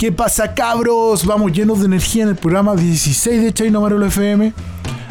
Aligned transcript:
¿Qué 0.00 0.10
pasa, 0.10 0.54
cabros? 0.54 1.26
Vamos 1.26 1.52
llenos 1.52 1.80
de 1.80 1.84
energía 1.84 2.22
en 2.22 2.30
el 2.30 2.34
programa 2.34 2.74
16 2.74 3.42
de 3.42 3.52
Chino 3.52 3.82
Marolo 3.82 4.06
FM. 4.06 4.50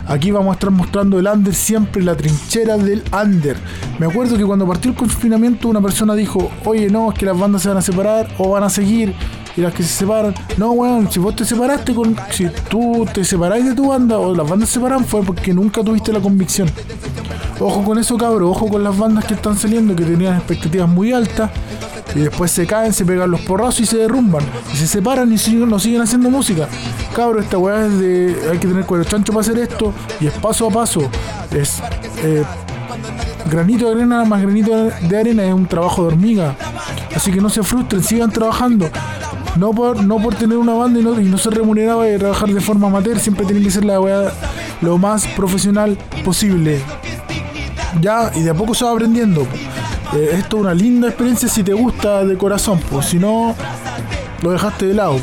Aquí 0.08 0.32
vamos 0.32 0.50
a 0.50 0.54
estar 0.54 0.72
mostrando 0.72 1.20
el 1.20 1.28
under 1.28 1.54
siempre, 1.54 2.02
la 2.02 2.18
trinchera 2.18 2.76
del 2.76 3.04
under. 3.14 3.56
Me 4.00 4.08
acuerdo 4.08 4.36
que 4.36 4.44
cuando 4.44 4.66
partió 4.66 4.90
el 4.90 4.98
confinamiento 4.98 5.68
una 5.68 5.80
persona 5.80 6.16
dijo, 6.16 6.50
oye 6.66 6.90
no, 6.90 7.12
es 7.12 7.20
que 7.20 7.28
las 7.28 7.38
bandas 7.38 7.62
se 7.62 7.68
van 7.68 7.78
a 7.78 7.84
separar 7.84 8.30
o 8.40 8.50
van 8.50 8.64
a 8.64 8.70
seguir. 8.72 9.14
Y 9.56 9.62
las 9.62 9.76
que 9.76 9.84
se 9.84 9.90
separan, 9.90 10.34
no 10.58 10.72
weón, 10.72 11.12
si 11.12 11.20
vos 11.20 11.36
te 11.36 11.46
separaste. 11.46 11.94
Si 12.32 12.48
tú 12.68 13.06
te 13.14 13.24
separáis 13.24 13.66
de 13.66 13.76
tu 13.76 13.90
banda 13.90 14.18
o 14.18 14.36
las 14.36 14.50
bandas 14.50 14.70
se 14.70 14.80
separan 14.80 15.06
fue 15.06 15.22
porque 15.22 15.54
nunca 15.54 15.84
tuviste 15.84 16.12
la 16.12 16.20
convicción. 16.20 16.68
Ojo 17.60 17.84
con 17.84 18.00
eso 18.00 18.18
cabros, 18.18 18.50
ojo 18.50 18.68
con 18.68 18.84
las 18.84 18.98
bandas 18.98 19.26
que 19.26 19.36
están 19.36 19.56
saliendo 19.56 19.96
que 19.96 20.04
tenían 20.04 20.38
expectativas 20.38 20.90
muy 20.90 21.14
altas 21.14 21.52
y 22.16 22.20
después 22.20 22.52
se 22.52 22.66
caen, 22.66 22.94
se 22.94 23.06
pegan 23.06 23.30
los 23.30 23.42
porrazos 23.42 23.82
y 23.82 23.86
se 23.86 23.98
derrumban. 23.98 24.44
Y 24.74 24.78
se 24.78 24.88
separan 24.88 25.32
y 25.32 25.36
no 25.66 25.80
siguen 25.80 26.02
haciendo 26.02 26.30
música. 26.30 26.68
Cabro, 27.16 27.40
esta 27.40 27.58
weá 27.58 27.86
es 27.86 28.00
de. 28.00 28.36
Hay 28.52 28.58
que 28.58 28.68
tener 28.68 28.86
cuero 28.86 29.04
chancho 29.04 29.32
para 29.32 29.42
hacer 29.42 29.60
esto. 29.60 29.94
Y 30.20 30.28
es 30.28 30.34
paso 30.34 30.68
a 30.68 30.72
paso. 30.72 31.02
Es. 31.52 31.82
Eh, 32.24 32.44
granito 33.50 33.88
de 33.88 33.94
arena 33.94 34.24
más 34.26 34.42
granito 34.42 34.90
de 35.02 35.18
arena 35.18 35.44
es 35.46 35.54
un 35.54 35.66
trabajo 35.66 36.04
de 36.04 36.08
hormiga. 36.10 36.56
Así 37.16 37.32
que 37.32 37.42
no 37.42 37.50
se 37.50 37.64
frustren, 37.64 38.04
sigan 38.04 38.32
trabajando. 38.32 38.90
No 39.56 39.72
por, 39.72 40.04
no 40.04 40.18
por 40.18 40.36
tener 40.36 40.58
una 40.58 40.74
banda 40.74 41.00
y 41.00 41.04
no, 41.04 41.20
y 41.20 41.26
no 41.26 41.38
ser 41.38 41.54
remunerado 41.54 42.08
y 42.10 42.18
trabajar 42.18 42.50
de 42.50 42.62
forma 42.62 42.88
amateur, 42.88 43.20
siempre 43.20 43.46
tienen 43.46 43.64
que 43.64 43.72
ser 43.72 43.84
la 43.84 44.00
weá 44.00 44.32
lo 44.82 44.98
más 44.98 45.26
profesional 45.28 45.98
posible. 46.24 46.82
Ya, 48.00 48.32
y 48.36 48.42
de 48.42 48.52
a 48.52 48.54
poco 48.54 48.74
se 48.74 48.86
va 48.86 48.92
aprendiendo. 48.92 49.46
Eh, 50.14 50.32
esto 50.34 50.58
es 50.58 50.62
una 50.64 50.74
linda 50.74 51.08
experiencia 51.08 51.48
si 51.48 51.64
te 51.64 51.74
gusta 51.74 52.26
de 52.26 52.36
corazón, 52.38 52.80
pues 52.90 53.06
si 53.08 53.20
no, 53.20 53.56
lo 54.42 54.52
dejaste 54.52 54.88
de 54.88 54.94
lado. 54.96 55.20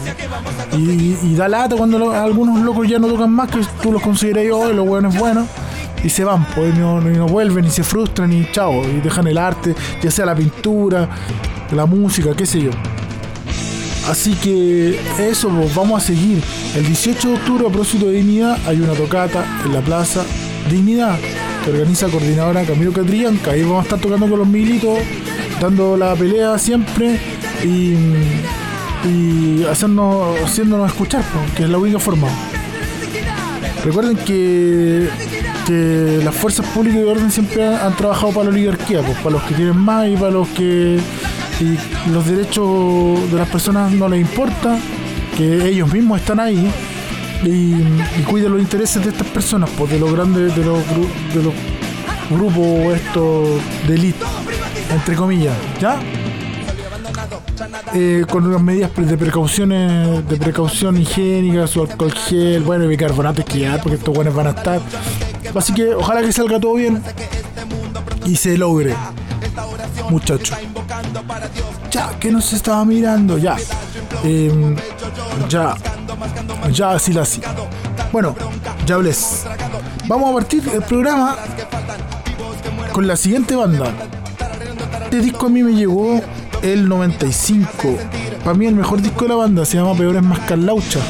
Y, 0.77 1.35
da 1.35 1.49
lata 1.49 1.77
cuando 1.77 2.13
algunos 2.13 2.61
locos 2.61 2.87
ya 2.89 2.99
no 2.99 3.09
tocan 3.09 3.33
más, 3.33 3.51
que 3.51 3.61
tú 3.83 3.93
los 3.93 4.03
consideras 4.03 4.45
oh, 4.53 4.73
lo 4.73 4.85
bueno 4.85 5.09
es 5.09 5.19
bueno, 5.19 5.47
y 6.05 6.09
se 6.09 6.25
van, 6.25 6.47
pues 6.55 6.75
y 6.75 6.79
no, 6.79 7.27
vuelven, 7.27 7.65
y 7.65 7.71
se 7.71 7.83
frustran, 7.83 8.33
y 8.33 8.49
chao, 8.53 8.85
y 8.85 9.01
dejan 9.01 9.27
el 9.27 9.39
arte, 9.39 9.75
ya 10.03 10.11
sea 10.11 10.27
la 10.27 10.35
pintura, 10.35 11.09
la 11.73 11.87
música, 11.87 12.35
qué 12.37 12.47
sé 12.47 12.61
yo. 12.61 12.71
Así 14.09 14.35
que 14.35 15.01
eso, 15.19 15.51
vamos 15.75 16.01
a 16.01 16.07
seguir. 16.07 16.41
El 16.77 16.87
18 16.87 17.29
de 17.29 17.35
octubre, 17.35 17.67
a 17.67 17.71
propósito 17.71 18.07
de 18.07 18.13
dignidad, 18.13 18.57
hay 18.67 18.81
una 18.81 18.93
tocata 18.93 19.45
en 19.65 19.73
la 19.73 19.81
plaza 19.81 20.23
Dignidad 20.71 21.17
organiza 21.71 22.09
coordinadora 22.09 22.65
Camilo 22.65 22.93
Catrillanca. 22.93 23.53
Ahí 23.53 23.63
vamos 23.63 23.81
a 23.81 23.83
estar 23.83 23.99
tocando 23.99 24.29
con 24.29 24.39
los 24.39 24.49
militos, 24.49 24.99
dando 25.61 25.97
la 25.97 26.15
pelea 26.15 26.59
siempre 26.59 27.19
y, 27.65 27.95
haciéndonos 29.65 30.87
escuchar, 30.87 31.25
que 31.57 31.65
es 31.65 31.69
la 31.69 31.79
única 31.79 31.99
forma. 31.99 32.29
Recuerden 33.85 34.17
que, 34.17 35.09
que 35.67 36.21
las 36.25 36.35
fuerzas 36.35 36.67
públicas 36.67 37.01
de 37.01 37.05
orden 37.05 37.31
siempre 37.31 37.67
han, 37.67 37.95
trabajado 37.97 38.33
para 38.33 38.45
la 38.45 38.51
oligarquía, 38.51 39.03
pues, 39.03 39.17
para 39.19 39.31
los 39.31 39.43
que 39.45 39.55
tienen 39.55 39.77
más 39.77 40.09
y 40.09 40.17
para 40.17 40.31
los 40.31 40.49
que 40.49 40.99
y 41.59 42.11
los 42.11 42.27
derechos 42.27 43.31
de 43.31 43.39
las 43.39 43.49
personas 43.49 43.91
no 43.93 44.09
les 44.09 44.21
importa, 44.21 44.79
que 45.37 45.69
ellos 45.69 45.91
mismos 45.93 46.21
están 46.21 46.41
ahí 46.41 46.71
y, 47.43 48.23
cuida 48.29 48.49
los 48.49 48.61
intereses 48.61 49.03
de 49.03 49.11
estas 49.11 49.27
personas, 49.29 49.71
pues 49.77 49.91
de 49.91 49.99
los 49.99 50.13
grandes, 50.13 50.55
de 50.55 50.65
los, 50.65 50.79
de 51.35 51.43
los 51.43 51.55
grupos 52.31 52.97
estos 52.97 53.61
de 53.87 53.95
elite, 53.95 54.25
entre 54.93 55.15
comillas, 55.17 55.55
¿ya? 55.81 56.01
Eh, 57.95 58.25
con 58.29 58.47
unas 58.47 58.61
medidas 58.61 58.91
de 58.95 59.17
precauciones, 59.17 60.29
de 60.29 60.37
precaución 60.37 61.01
higiénica, 61.01 61.67
su 61.67 61.83
alcohol 61.83 62.13
gel, 62.13 62.63
bueno, 62.63 62.85
y 62.85 62.89
bicarbonato 62.89 63.41
esquiar, 63.41 63.81
porque 63.81 63.97
estos 63.97 64.15
buenos 64.15 64.35
van 64.35 64.49
a 64.49 64.51
estar. 64.51 64.81
Así 65.55 65.73
que 65.73 65.95
ojalá 65.95 66.21
que 66.23 66.33
salga 66.33 66.61
todo 66.61 66.75
bien 66.75 67.03
y 68.27 68.37
se 68.37 68.59
logre, 68.59 68.95
muchachos. 70.11 70.57
Ya, 71.91 72.19
que 72.19 72.31
nos 72.31 72.53
estaba 72.53 72.85
mirando, 72.85 73.39
ya. 73.39 73.57
Em, 74.25 74.77
ya. 75.49 75.75
Ya, 76.77 76.91
así 76.91 77.15
la 77.15 77.23
así. 77.23 77.41
Bueno, 78.13 78.37
ya 78.85 78.97
hables. 78.97 79.47
Vamos 80.09 80.31
a 80.31 80.35
partir 80.35 80.63
el 80.75 80.83
programa 80.83 81.35
con 82.93 83.07
la 83.07 83.17
siguiente 83.17 83.57
banda. 83.57 83.91
Este 85.05 85.21
disco 85.21 85.47
a 85.47 85.49
mí 85.49 85.63
me 85.63 85.73
llegó 85.73 86.21
el 86.61 86.87
95. 86.87 87.97
Para 88.45 88.59
mí 88.59 88.67
el 88.67 88.75
mejor 88.75 89.01
disco 89.01 89.25
de 89.25 89.31
la 89.31 89.37
banda 89.37 89.65
se 89.65 89.79
llama 89.79 89.95
Peores 89.95 90.23
Más 90.23 90.39
Carlaucha. 90.41 91.01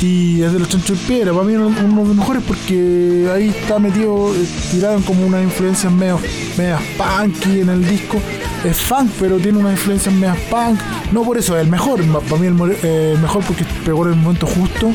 Y 0.00 0.40
es 0.40 0.54
de 0.54 0.58
los 0.58 0.70
chanchos 0.70 0.98
de 0.98 1.06
piedra. 1.06 1.32
Para 1.34 1.44
mí 1.44 1.54
uno, 1.54 1.66
uno 1.66 2.00
de 2.00 2.08
los 2.08 2.16
mejores 2.16 2.42
porque 2.48 3.30
ahí 3.34 3.48
está 3.50 3.78
metido, 3.78 4.34
eh, 4.34 4.46
tiraron 4.70 5.02
como 5.02 5.26
unas 5.26 5.42
influencias 5.44 5.92
medio, 5.92 6.18
medias 6.56 6.80
punky 6.96 7.60
en 7.60 7.68
el 7.68 7.86
disco 7.86 8.22
es 8.64 8.78
funk, 8.78 9.10
pero 9.20 9.38
tiene 9.38 9.58
una 9.58 9.72
influencia 9.72 10.10
media 10.10 10.36
punk. 10.50 10.78
No 11.12 11.22
por 11.22 11.38
eso 11.38 11.56
es 11.56 11.62
el 11.62 11.70
mejor, 11.70 12.02
para 12.04 12.36
mí 12.40 12.46
el 12.46 12.78
eh, 12.82 13.16
mejor 13.20 13.44
porque 13.44 13.64
pegó 13.84 14.06
en 14.06 14.14
el 14.14 14.18
momento 14.18 14.46
justo 14.46 14.92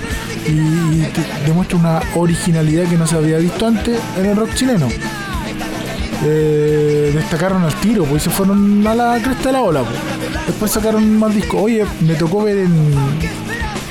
y, 0.47 1.01
demuestra 1.45 1.77
una 1.77 2.01
originalidad 2.15 2.89
que 2.89 2.97
no 2.97 3.07
se 3.07 3.15
había 3.15 3.37
visto 3.37 3.67
antes 3.67 3.99
en 4.17 4.25
el 4.25 4.35
rock 4.35 4.53
chileno. 4.55 4.87
Eh, 6.23 7.11
destacaron 7.15 7.63
al 7.63 7.73
tiro, 7.75 8.03
pues 8.05 8.23
se 8.23 8.29
fueron 8.29 8.85
a 8.85 8.93
la 8.93 9.19
cresta 9.21 9.49
de 9.49 9.53
la 9.53 9.61
ola. 9.61 9.81
Pues. 9.81 10.45
Después 10.47 10.71
sacaron 10.71 11.17
más 11.17 11.33
discos. 11.33 11.61
Oye, 11.61 11.85
me 12.01 12.15
tocó 12.15 12.43
ver 12.43 12.57
en. 12.57 12.91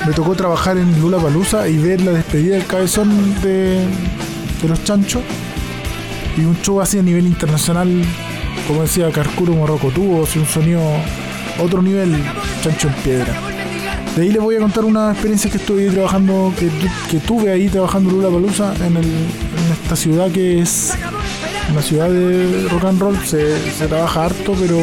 Me 0.06 0.12
tocó 0.14 0.34
trabajar 0.34 0.78
en 0.78 0.98
Lula 1.00 1.19
Palusa 1.19 1.69
y 1.69 1.76
ver 1.76 2.00
la 2.00 2.12
despedida 2.12 2.54
del 2.54 2.66
cabezón 2.66 3.34
de, 3.42 3.84
de 4.62 4.69
los 4.69 4.82
chanchos. 4.84 5.22
Y 6.36 6.44
un 6.44 6.56
show 6.62 6.80
así 6.80 6.98
a 6.98 7.03
nivel 7.03 7.26
internacional 7.26 8.03
como 8.66 8.82
decía 8.82 9.10
Carcuro 9.10 9.52
Morroco, 9.54 9.90
tuvo 9.90 10.20
un 10.20 10.46
sonido 10.46 10.80
otro 11.58 11.82
nivel 11.82 12.16
chancho 12.62 12.88
en 12.88 12.94
piedra. 12.94 13.34
De 14.16 14.22
ahí 14.22 14.30
les 14.30 14.42
voy 14.42 14.56
a 14.56 14.58
contar 14.58 14.84
una 14.84 15.12
experiencia 15.12 15.50
que 15.50 15.58
estoy 15.58 15.88
trabajando, 15.88 16.52
que, 16.58 17.18
tuve 17.20 17.52
ahí 17.52 17.68
trabajando 17.68 18.10
Lula 18.10 18.28
Palusa 18.28 18.74
en, 18.84 18.96
esta 19.82 19.94
ciudad 19.94 20.30
que 20.30 20.60
es 20.60 20.92
una 21.70 21.80
ciudad 21.80 22.10
de 22.10 22.68
rock 22.70 22.84
and 22.84 23.00
roll. 23.00 23.16
Se, 23.24 23.86
trabaja 23.86 24.26
harto, 24.26 24.54
pero 24.58 24.78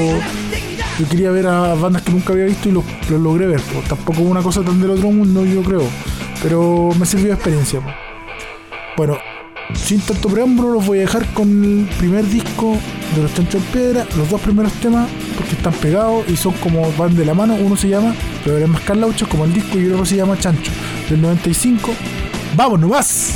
yo 0.98 1.10
quería 1.10 1.32
ver 1.32 1.48
a 1.48 1.74
bandas 1.76 2.04
que 2.04 2.12
nunca 2.12 2.34
había 2.34 2.46
visto 2.46 2.70
y 2.70 2.72
los, 2.72 2.86
logré 3.10 3.48
ver. 3.48 3.62
Pues. 3.74 3.88
Tampoco 3.88 4.22
una 4.22 4.42
cosa 4.42 4.62
tan 4.62 4.80
del 4.80 4.92
otro 4.92 5.12
mundo, 5.12 5.46
yo 5.46 5.62
creo. 5.62 5.84
Pero 6.42 6.90
me 6.98 7.06
sirvió 7.06 7.28
de 7.28 7.34
experiencia. 7.34 7.82
Bueno, 8.96 9.18
sin 9.74 10.00
tanto 10.02 10.30
preámbulo, 10.30 10.74
los 10.74 10.86
voy 10.86 11.00
a 11.00 11.02
dejar 11.02 11.26
con 11.34 11.64
el 11.64 11.86
primer 11.98 12.28
disco 12.28 12.78
de 13.16 13.24
los 13.24 13.34
Chanchos 13.34 13.62
en 13.62 13.72
Piedra, 13.72 14.08
los 14.18 14.30
dos 14.30 14.42
primeros 14.42 14.72
temas, 14.74 15.10
porque 15.38 15.54
están 15.54 15.74
pegados 15.74 16.28
y 16.30 16.36
son 16.36 16.54
como 16.54 16.92
van 16.94 17.16
de 17.16 17.26
la 17.26 17.34
mano. 17.34 17.56
Uno 17.56 17.76
se 17.76 17.90
llama 17.90 18.16
Pero 18.44 18.68
más 18.68 18.82
Carlaucho, 18.82 19.28
como 19.28 19.46
el 19.46 19.54
disco, 19.54 19.78
y 19.78 19.86
el 19.86 19.94
otro 19.94 20.06
se 20.06 20.16
llama 20.16 20.38
Chancho, 20.38 20.72
del 21.10 21.22
95. 21.22 21.92
¡Vamos 22.56 22.80
nomás! 22.80 23.34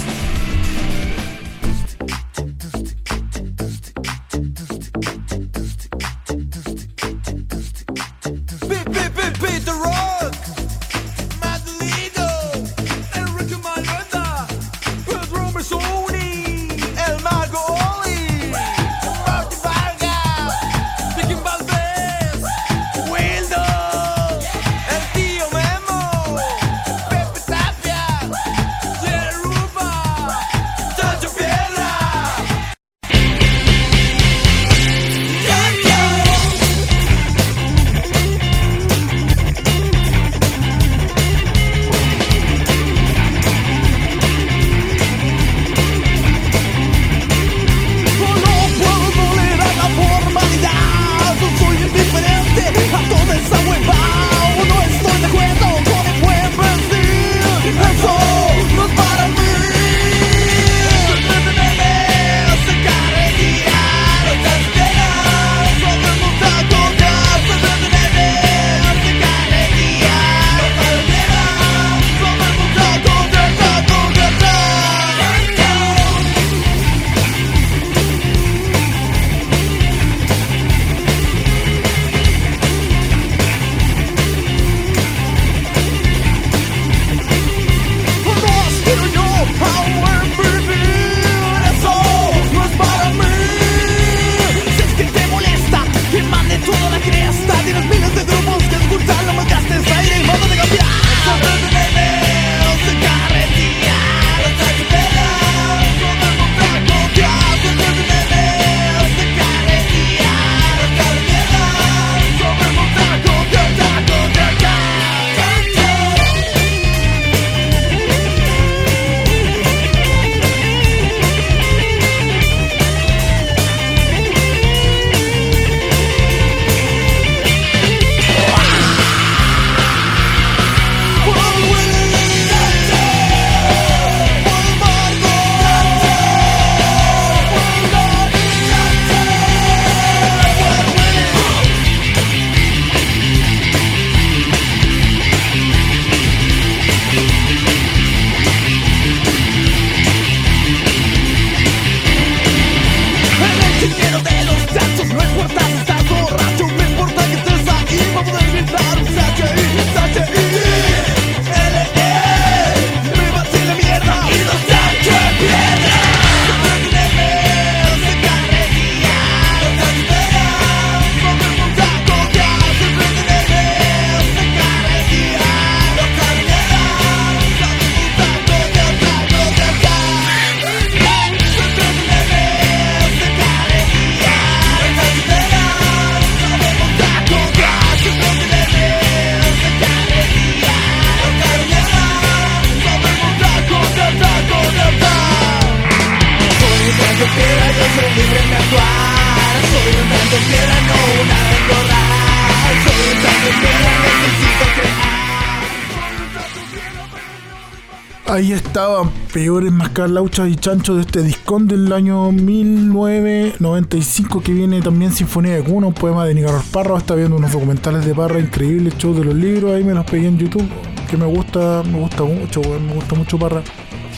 Estaban 208.72 209.12
peores 209.34 209.70
mascarlauchas 209.70 210.48
y 210.48 210.56
chanchos 210.56 210.96
de 210.96 211.02
este 211.02 211.24
discón 211.24 211.68
del 211.68 211.92
año 211.92 212.32
1995 212.32 214.42
que 214.42 214.54
viene 214.54 214.82
también 214.82 215.12
Sinfonía 215.12 215.56
de 215.56 215.64
Cuna, 215.66 215.88
un 215.88 215.94
poema 215.94 216.24
de 216.24 216.34
Nicanor 216.34 216.64
Parra. 216.72 216.98
Está 216.98 217.16
viendo 217.16 217.36
unos 217.36 217.52
documentales 217.52 218.06
de 218.06 218.16
Parra 218.16 218.40
increíbles, 218.40 218.98
show 218.98 219.14
de 219.14 219.26
los 219.26 219.36
libros, 219.36 219.74
ahí 219.74 219.84
me 219.84 219.94
los 219.94 220.06
pegué 220.06 220.28
en 220.28 220.38
YouTube, 220.38 220.66
que 221.10 221.18
me 221.18 221.26
gusta, 221.26 221.84
me 221.84 222.00
gusta 222.00 222.24
mucho, 222.24 222.62
me 222.62 222.94
gusta 222.94 223.16
mucho 223.16 223.38
Parra, 223.38 223.62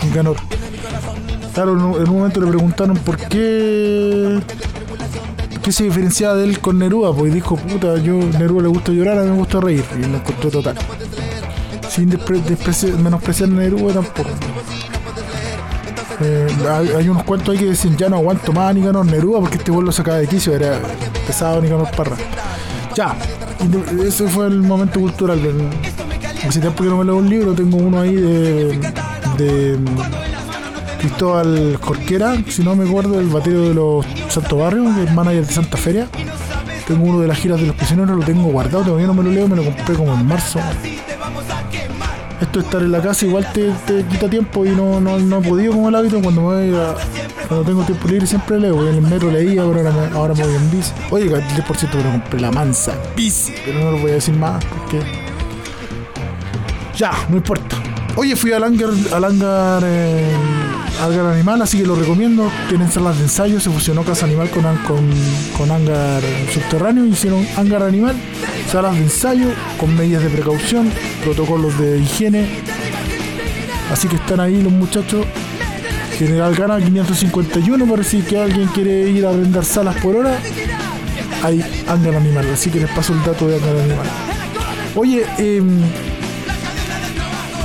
Nicanor. 0.04 0.38
Claro, 1.56 1.98
en 1.98 2.08
un 2.08 2.16
momento 2.16 2.40
le 2.40 2.46
preguntaron 2.46 2.96
por 2.98 3.18
qué 3.18 4.40
qué 5.64 5.72
se 5.72 5.86
diferenciaba 5.86 6.36
de 6.36 6.44
él 6.44 6.60
con 6.60 6.78
Neruda, 6.78 7.12
pues 7.12 7.34
dijo, 7.34 7.56
puta, 7.56 7.98
yo 7.98 8.18
Neruda 8.18 8.64
le 8.64 8.68
gusta 8.68 8.92
llorar, 8.92 9.18
a 9.18 9.24
mí 9.24 9.32
me 9.32 9.38
gusta 9.38 9.62
reír, 9.62 9.84
y 9.98 10.06
lo 10.06 10.18
encontró 10.18 10.52
total. 10.52 10.78
Sin 11.94 12.10
menospreciar 13.04 13.50
a 13.50 13.54
Neruda 13.54 13.94
tampoco. 13.94 14.30
Eh, 16.22 16.48
hay, 16.98 17.08
unos 17.08 17.24
cuentos 17.24 17.50
ahí 17.50 17.60
que 17.60 17.70
dicen, 17.70 17.96
ya 17.96 18.10
no 18.10 18.16
aguanto 18.16 18.52
más 18.52 18.72
a 18.72 18.74
Nicanor 18.74 19.06
Neruda 19.06 19.40
porque 19.42 19.58
este 19.58 19.70
vuelo 19.70 19.92
sacaba 19.92 20.18
de 20.18 20.28
quicio, 20.28 20.56
era 20.56 20.80
pesado 21.28 21.62
Nicanor 21.62 21.92
Parra. 21.96 22.18
Ya, 22.96 23.16
ese 24.04 24.28
fue 24.28 24.48
el 24.48 24.64
momento 24.64 25.00
cultural. 25.00 25.40
Hace 26.48 26.62
tiempo 26.62 26.84
que 26.84 26.90
no 26.90 26.98
me 26.98 27.06
leo 27.06 27.18
un 27.18 27.30
libro, 27.30 27.54
tengo 27.54 27.78
uno 27.78 28.02
ahí 28.02 28.16
de, 28.16 28.80
de 29.38 29.78
Cristóbal 30.98 31.78
Jorquera, 31.80 32.38
si 32.48 32.64
no 32.64 32.76
me 32.76 32.90
acuerdo, 32.90 33.20
el 33.20 33.28
bateo 33.28 33.70
de 33.70 33.74
los 33.76 34.06
Santo 34.30 34.58
Barrio, 34.58 34.86
que 34.96 35.04
es 35.04 35.14
manager 35.14 35.46
de 35.46 35.54
Santa 35.54 35.78
Feria. 35.78 36.08
Tengo 36.88 37.04
uno 37.06 37.20
de 37.20 37.28
las 37.28 37.38
giras 37.38 37.62
de 37.62 37.68
los 37.68 37.76
prisioneros, 37.76 38.18
lo 38.18 38.26
tengo 38.26 38.46
guardado, 38.46 38.84
todavía 38.84 39.06
no 39.06 39.14
me 39.14 39.22
lo 39.22 39.30
leo, 39.30 39.48
me 39.48 39.56
lo 39.56 39.64
compré 39.64 39.94
como 39.94 40.12
en 40.16 40.26
marzo. 40.26 40.60
Esto 42.44 42.60
de 42.60 42.66
estar 42.66 42.82
en 42.82 42.92
la 42.92 43.02
casa 43.02 43.26
igual 43.26 43.48
te, 43.54 43.72
quita 44.12 44.30
tiempo 44.30 44.66
y 44.66 44.70
no, 44.70 45.00
no, 45.00 45.18
no, 45.18 45.40
he 45.40 45.42
podido 45.42 45.72
como 45.72 45.88
el 45.88 45.96
hábito 45.96 46.22
cuando 46.22 46.42
me 46.42 46.72
voy 46.72 46.78
a, 46.78 46.94
cuando 47.48 47.66
tengo 47.66 47.84
tiempo 47.84 48.08
libre 48.10 48.28
siempre 48.28 48.60
leo. 48.60 48.86
En 48.86 48.96
el 48.96 49.02
metro 49.02 49.32
leía, 49.32 49.64
pero 49.64 49.78
ahora 49.78 49.92
me, 49.92 50.16
ahora 50.16 50.34
me 50.34 50.44
voy 50.44 50.56
en 50.56 50.72
bici. 50.72 50.92
Oye, 51.10 51.30
10% 51.30 51.96
me 51.96 52.04
lo 52.04 52.12
compré 52.12 52.42
la 52.42 52.52
mansa 52.52 52.98
bici, 53.16 53.54
pero 53.66 53.80
no 53.80 53.92
lo 53.92 54.00
voy 54.00 54.12
a 54.12 54.16
decir 54.16 54.36
más 54.36 54.64
porque. 54.66 55.00
Ya, 56.98 57.12
no 57.30 57.38
importa. 57.38 57.78
Oye, 58.18 58.36
fui 58.36 58.52
al 58.52 58.64
hangar, 58.66 58.90
al 59.14 59.24
hangar, 59.24 59.84
eh, 59.86 60.36
hangar 61.02 61.26
animal, 61.26 61.62
así 61.62 61.80
que 61.80 61.86
lo 61.86 61.96
recomiendo. 61.96 62.50
Tienen 62.70 62.92
salas 62.92 63.18
de 63.18 63.24
ensayo, 63.24 63.60
se 63.60 63.70
fusionó 63.70 64.04
Casa 64.04 64.26
Animal 64.26 64.50
con, 64.50 64.64
con, 64.88 65.10
con 65.58 65.72
hangar 65.72 66.22
subterráneo, 66.54 67.06
hicieron 67.06 67.46
hangar 67.58 67.84
animal, 67.84 68.16
salas 68.72 68.94
de 68.96 69.04
ensayo 69.04 69.48
con 69.80 69.96
medidas 69.96 70.24
de 70.24 70.30
precaución, 70.30 70.92
protocolos 71.24 71.78
de 71.80 72.00
higiene. 72.00 72.48
Así 73.92 74.08
que 74.08 74.16
están 74.16 74.40
ahí 74.40 74.62
los 74.62 74.72
muchachos. 74.72 75.26
General 76.18 76.54
Gana 76.56 76.78
551, 76.80 77.86
por 77.86 78.06
si 78.06 78.22
que 78.22 78.40
alguien 78.40 78.68
quiere 78.68 79.10
ir 79.10 79.26
a 79.26 79.32
vender 79.32 79.66
salas 79.66 79.96
por 79.98 80.16
hora. 80.16 80.38
Hay 81.44 81.62
hangar 81.88 82.16
animal, 82.16 82.48
así 82.54 82.70
que 82.70 82.80
les 82.80 82.90
paso 82.92 83.14
el 83.14 83.24
dato 83.24 83.48
de 83.48 83.56
hangar 83.56 83.76
animal. 83.78 84.08
Oye, 84.96 85.26
eh, 85.40 85.62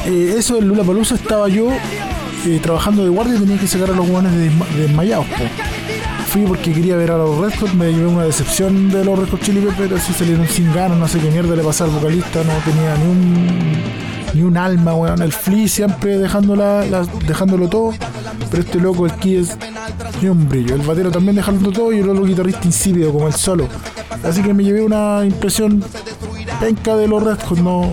eh, 0.06 0.34
eso 0.38 0.56
del 0.56 0.66
Lula 0.66 0.82
Palusa 0.82 1.14
estaba 1.14 1.48
yo 1.48 1.70
eh, 2.46 2.60
trabajando 2.62 3.02
de 3.02 3.10
guardia 3.10 3.38
tenía 3.38 3.58
que 3.58 3.66
sacar 3.66 3.90
a 3.90 3.94
los 3.94 4.08
guanes 4.08 4.32
de, 4.32 4.50
desmayados. 4.80 5.26
Fui 6.28 6.42
porque 6.42 6.72
quería 6.72 6.96
ver 6.96 7.10
a 7.10 7.16
los 7.16 7.38
Red 7.38 7.72
me 7.72 7.90
llevé 7.90 8.06
una 8.06 8.24
decepción 8.24 8.90
de 8.90 9.04
los 9.04 9.18
Red 9.18 9.40
Chili 9.40 9.60
Peppers, 9.60 10.02
así 10.02 10.12
salieron 10.12 10.46
sin 10.46 10.72
ganas, 10.74 10.98
no 10.98 11.08
sé 11.08 11.18
qué 11.20 11.30
mierda 11.30 11.56
le 11.56 11.62
pasaba 11.62 11.90
al 11.90 11.98
vocalista, 11.98 12.44
no 12.44 12.52
tenía 12.64 12.96
ni 12.96 13.10
un 13.10 14.08
ni 14.34 14.42
un 14.42 14.56
alma, 14.56 14.94
weón. 14.94 15.22
El 15.22 15.32
Flea 15.32 15.68
siempre 15.68 16.18
dejándola, 16.18 16.84
dejándolo 17.26 17.68
todo, 17.68 17.94
pero 18.50 18.62
este 18.62 18.78
loco, 18.78 19.06
el 19.06 19.12
Kies, 19.12 19.56
ni 20.20 20.28
un 20.28 20.48
brillo. 20.48 20.74
El 20.74 20.82
batero 20.82 21.10
también 21.10 21.36
dejándolo 21.36 21.72
todo 21.72 21.92
y 21.92 21.98
el 21.98 22.08
otro 22.08 22.24
guitarrista 22.24 22.60
insípido, 22.64 23.12
como 23.12 23.26
el 23.26 23.34
solo. 23.34 23.68
Así 24.22 24.42
que 24.42 24.52
me 24.52 24.64
llevé 24.64 24.82
una 24.82 25.24
impresión 25.24 25.82
penca 26.60 26.96
de 26.96 27.08
los 27.08 27.22
Red 27.22 27.38
Hot, 27.46 27.58
no, 27.58 27.90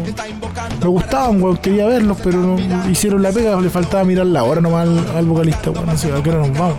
me 0.81 0.87
gustaban, 0.87 1.41
weón, 1.41 1.57
quería 1.57 1.87
verlos, 1.87 2.17
pero 2.23 2.57
hicieron 2.89 3.21
la 3.21 3.31
pega, 3.31 3.59
le 3.59 3.69
faltaba 3.69 4.03
mirar 4.03 4.25
la 4.27 4.43
hora 4.43 4.61
nomás 4.61 4.87
al, 5.15 5.25
vocalista, 5.25 5.71
weón, 5.71 5.85
no 5.85 5.97
sé 5.97 6.11
a 6.11 6.21
qué 6.21 6.29
hora 6.29 6.47
nos 6.47 6.57
vamos. 6.57 6.77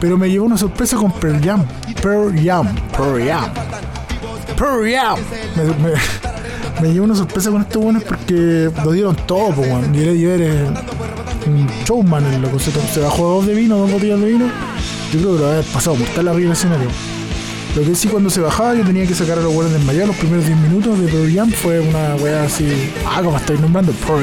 Pero 0.00 0.18
me 0.18 0.28
llevó 0.30 0.46
una 0.46 0.58
sorpresa 0.58 0.96
con 0.96 1.12
Pearl 1.12 1.40
Jam. 1.42 1.64
Pearl 2.02 2.34
Jam, 2.44 2.74
Pearl 2.96 3.26
Jam. 3.26 3.50
Pearl 4.56 4.92
Jam. 4.92 5.18
Me, 6.80 6.92
llevó 6.92 7.04
una 7.04 7.14
sorpresa 7.14 7.50
con 7.50 7.62
estos 7.62 7.82
buenos 7.82 8.02
porque 8.02 8.70
lo 8.84 8.90
dieron 8.92 9.16
todo, 9.26 9.50
weón. 9.50 9.94
Y 9.94 10.00
Eddie 10.00 10.66
un 11.46 11.66
showman, 11.84 12.24
el 12.24 12.42
loco. 12.42 12.58
Se, 12.58 12.70
se 12.70 13.00
bajó 13.00 13.36
dos 13.36 13.46
de 13.46 13.54
vino, 13.54 13.76
dos 13.76 13.90
botellas 13.90 14.20
de 14.20 14.26
vino. 14.26 14.46
Yo 15.12 15.20
creo 15.20 15.34
que 15.34 15.38
lo 15.40 15.50
había 15.50 15.62
pasado 15.72 15.96
mortal 15.96 16.28
arriba 16.28 16.48
del 16.48 16.52
escenario. 16.52 16.88
Lo 17.74 17.82
que 17.82 17.94
sí, 17.94 18.08
cuando 18.08 18.28
se 18.28 18.40
bajaba, 18.40 18.74
yo 18.74 18.84
tenía 18.84 19.06
que 19.06 19.14
sacar 19.14 19.38
a 19.38 19.42
los 19.42 19.54
buenos 19.54 19.72
desmayados. 19.72 20.08
Los 20.08 20.16
primeros 20.16 20.46
10 20.46 20.58
minutos 20.58 20.98
de 21.00 21.08
Pearl 21.08 21.52
fue 21.54 21.80
una 21.80 22.16
weá 22.16 22.44
así. 22.44 22.92
Ah, 23.06 23.22
como 23.22 23.38
estáis 23.38 23.60
nombrando, 23.60 23.92
Pearl 23.92 24.22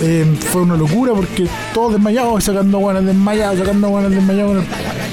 eh, 0.00 0.24
fue 0.52 0.62
una 0.62 0.76
locura 0.76 1.12
porque 1.12 1.48
todos 1.74 1.94
desmayados, 1.94 2.44
sacando 2.44 2.78
buenas 2.78 3.04
desmayados, 3.04 3.58
sacando 3.58 3.88
buenas 3.88 4.12
desmayados. 4.12 4.64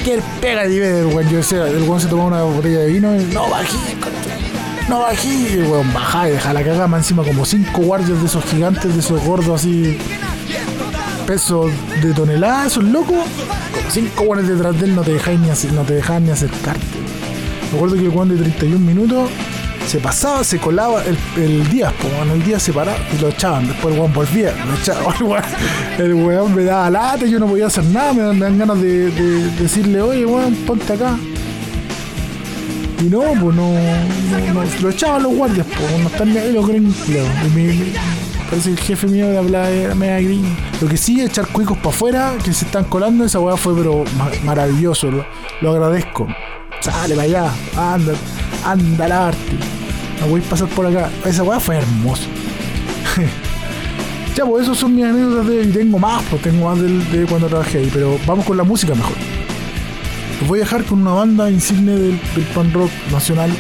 ¿Qué 0.03 0.19
pega 0.41 0.67
de 0.67 0.79
ver, 0.79 1.05
weón? 1.07 1.29
Yo 1.29 1.37
decía, 1.37 1.67
el 1.67 1.83
weón 1.83 1.99
se 1.99 2.07
tomaba 2.07 2.27
una 2.27 2.43
botella 2.43 2.79
de 2.79 2.87
vino 2.87 3.15
y 3.15 3.23
no 3.33 3.49
bajé, 3.49 3.77
no 4.87 4.99
bajé. 4.99 5.27
Y 5.29 5.57
weón, 5.61 5.91
bajá 5.91 6.29
y 6.29 6.33
deja 6.33 6.53
la 6.53 6.63
cagama 6.63 6.97
encima 6.97 7.23
como 7.23 7.45
cinco 7.45 7.81
guardias 7.81 8.19
de 8.19 8.27
esos 8.27 8.43
gigantes, 8.43 8.93
de 8.93 8.99
esos 8.99 9.23
gordos 9.23 9.61
así. 9.61 9.97
Peso 11.25 11.69
de 12.01 12.13
toneladas, 12.13 12.67
esos 12.67 12.83
locos 12.83 13.25
cinco 13.89 14.25
guanes 14.25 14.47
detrás 14.47 14.79
de 14.79 14.85
él 14.85 14.95
no 14.95 15.01
te 15.01 15.13
dejáis 15.13 15.39
ni, 15.39 15.47
no 15.71 15.83
dejaban 15.83 16.25
ni 16.25 16.31
acercarte. 16.31 16.85
Me 17.71 17.77
acuerdo 17.77 17.95
que 17.95 18.03
el 18.03 18.09
guan 18.09 18.29
de 18.29 18.35
31 18.37 18.79
minutos 18.79 19.29
se 19.87 19.99
pasaba, 19.99 20.43
se 20.43 20.59
colaba 20.59 21.03
el, 21.03 21.69
día, 21.69 21.93
pues 22.01 22.13
en 22.13 22.31
el 22.31 22.43
día 22.43 22.59
se 22.59 22.73
paraba 22.73 22.97
y 23.15 23.21
lo 23.21 23.29
echaban. 23.29 23.67
Después 23.67 23.93
el 23.93 23.99
guan 23.99 24.13
volvía, 24.13 24.53
lo 24.65 24.73
echaban. 24.75 25.43
El 25.97 26.13
weón 26.13 26.55
me 26.55 26.63
daba 26.63 26.89
lata, 26.89 27.25
yo 27.25 27.39
no 27.39 27.47
podía 27.47 27.67
hacer 27.67 27.85
nada, 27.85 28.13
me 28.13 28.39
dan, 28.39 28.57
ganas 28.57 28.81
de, 28.81 29.09
decirle, 29.59 30.01
oye 30.01 30.25
weón, 30.25 30.55
ponte 30.67 30.93
acá. 30.93 31.17
Y 32.99 33.03
no, 33.03 33.21
pues 33.39 33.55
no, 33.55 33.73
lo 34.81 34.89
echaban 34.89 35.23
los 35.23 35.33
guardias, 35.33 35.67
pues 35.67 36.01
no 36.01 36.07
están 36.07 36.35
ahí 36.37 36.53
los 36.53 36.67
gringos. 36.67 36.95
Parece 38.49 38.69
el 38.69 38.79
jefe 38.79 39.07
mío 39.07 39.27
de 39.27 39.37
hablar 39.37 39.71
era 39.71 39.95
media 39.95 40.21
green. 40.21 40.55
Lo 40.79 40.87
que 40.87 40.97
sí, 40.97 41.21
echar 41.21 41.47
cuicos 41.47 41.77
para 41.77 41.89
afuera, 41.89 42.33
que 42.43 42.53
se 42.53 42.65
están 42.65 42.83
colando, 42.85 43.25
esa 43.25 43.39
weá 43.39 43.57
fue 43.57 43.75
pero 43.75 44.03
maravilloso. 44.43 45.09
Lo, 45.61 45.71
agradezco. 45.71 46.27
Sale 46.79 47.15
para 47.15 47.25
allá, 47.25 47.51
anda, 47.75 48.13
anda 48.63 49.07
la 49.07 49.27
arte. 49.29 49.57
No 50.21 50.27
voy 50.27 50.41
a 50.41 50.49
pasar 50.49 50.67
por 50.69 50.85
acá. 50.85 51.09
Esa 51.25 51.43
weá 51.43 51.59
fue 51.59 51.77
hermosa. 51.77 52.23
ya, 54.35 54.45
pues 54.45 54.63
esos 54.63 54.77
son 54.77 54.95
mis 54.95 55.05
anécdotas 55.05 55.47
de, 55.47 55.63
y 55.63 55.67
tengo 55.71 55.97
más, 55.97 56.23
pues 56.29 56.41
tengo 56.43 56.69
más 56.69 56.79
de, 56.79 57.25
cuando 57.27 57.47
trabajé 57.47 57.79
ahí, 57.79 57.89
pero 57.91 58.19
vamos 58.27 58.45
con 58.45 58.57
la 58.57 58.63
música 58.63 58.93
mejor. 58.93 59.15
Los 60.39 60.49
voy 60.49 60.59
a 60.59 60.63
dejar 60.63 60.83
con 60.83 61.01
una 61.01 61.13
banda 61.13 61.49
insigne 61.49 61.93
del, 61.93 62.19
del 62.35 62.43
pan 62.53 62.71
rock 62.73 62.91
nacional, 63.11 63.51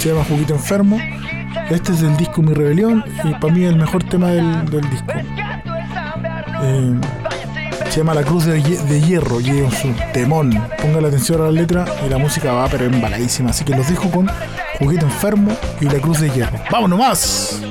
se 0.00 0.08
llama 0.08 0.24
Juguito 0.24 0.54
Enfermo. 0.54 0.98
Este 1.70 1.92
es 1.92 2.02
el 2.02 2.16
disco 2.16 2.42
Mi 2.42 2.52
Rebelión 2.54 3.04
y 3.24 3.34
para 3.34 3.52
mí 3.52 3.64
el 3.64 3.76
mejor 3.76 4.04
tema 4.04 4.28
del, 4.30 4.64
disco. 4.90 5.12
Eh, 6.62 7.00
se 7.90 7.98
llama 7.98 8.14
La 8.14 8.22
Cruz 8.22 8.46
de, 8.46 8.60
Hierro 9.00 9.40
y 9.40 9.50
es 9.50 9.84
un 9.84 9.96
temón. 10.12 10.52
Ponga 10.80 11.00
la 11.00 11.08
atención 11.08 11.40
a 11.40 11.44
la 11.44 11.52
letra 11.52 11.84
y 12.06 12.08
la 12.08 12.18
música 12.18 12.52
va 12.52 12.68
pero 12.68 12.84
embaladísima. 12.84 13.50
Así 13.50 13.64
que 13.64 13.74
los 13.74 13.88
dejo 13.88 14.10
con 14.10 14.30
Juguito 14.78 15.06
Enfermo 15.06 15.56
y 15.80 15.86
La 15.86 15.98
Cruz 15.98 16.20
de 16.20 16.30
Hierro. 16.30 16.58
¡Vámonos 16.70 16.98
más! 16.98 17.62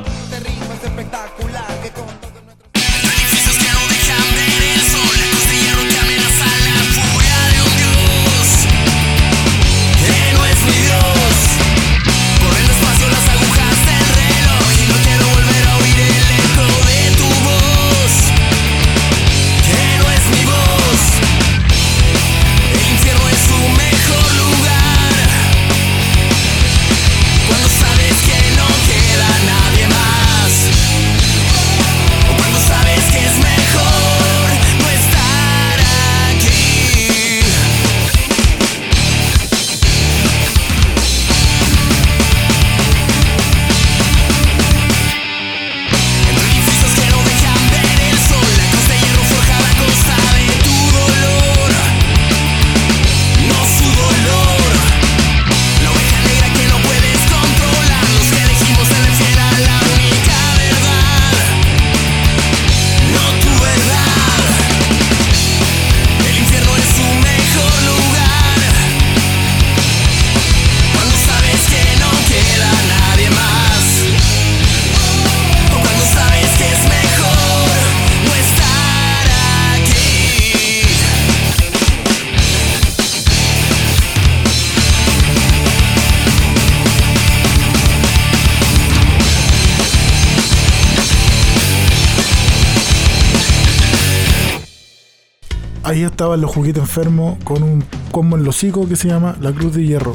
Ahí 95.91 96.03
estaban 96.03 96.39
los 96.39 96.49
juguetes 96.49 96.81
enfermos 96.81 97.37
con 97.43 97.63
un 97.63 97.83
combo 98.11 98.37
en 98.37 98.45
los 98.45 98.55
hocico 98.55 98.87
que 98.87 98.95
se 98.95 99.09
llama 99.09 99.35
la 99.41 99.51
Cruz 99.51 99.73
de 99.73 99.85
Hierro. 99.85 100.13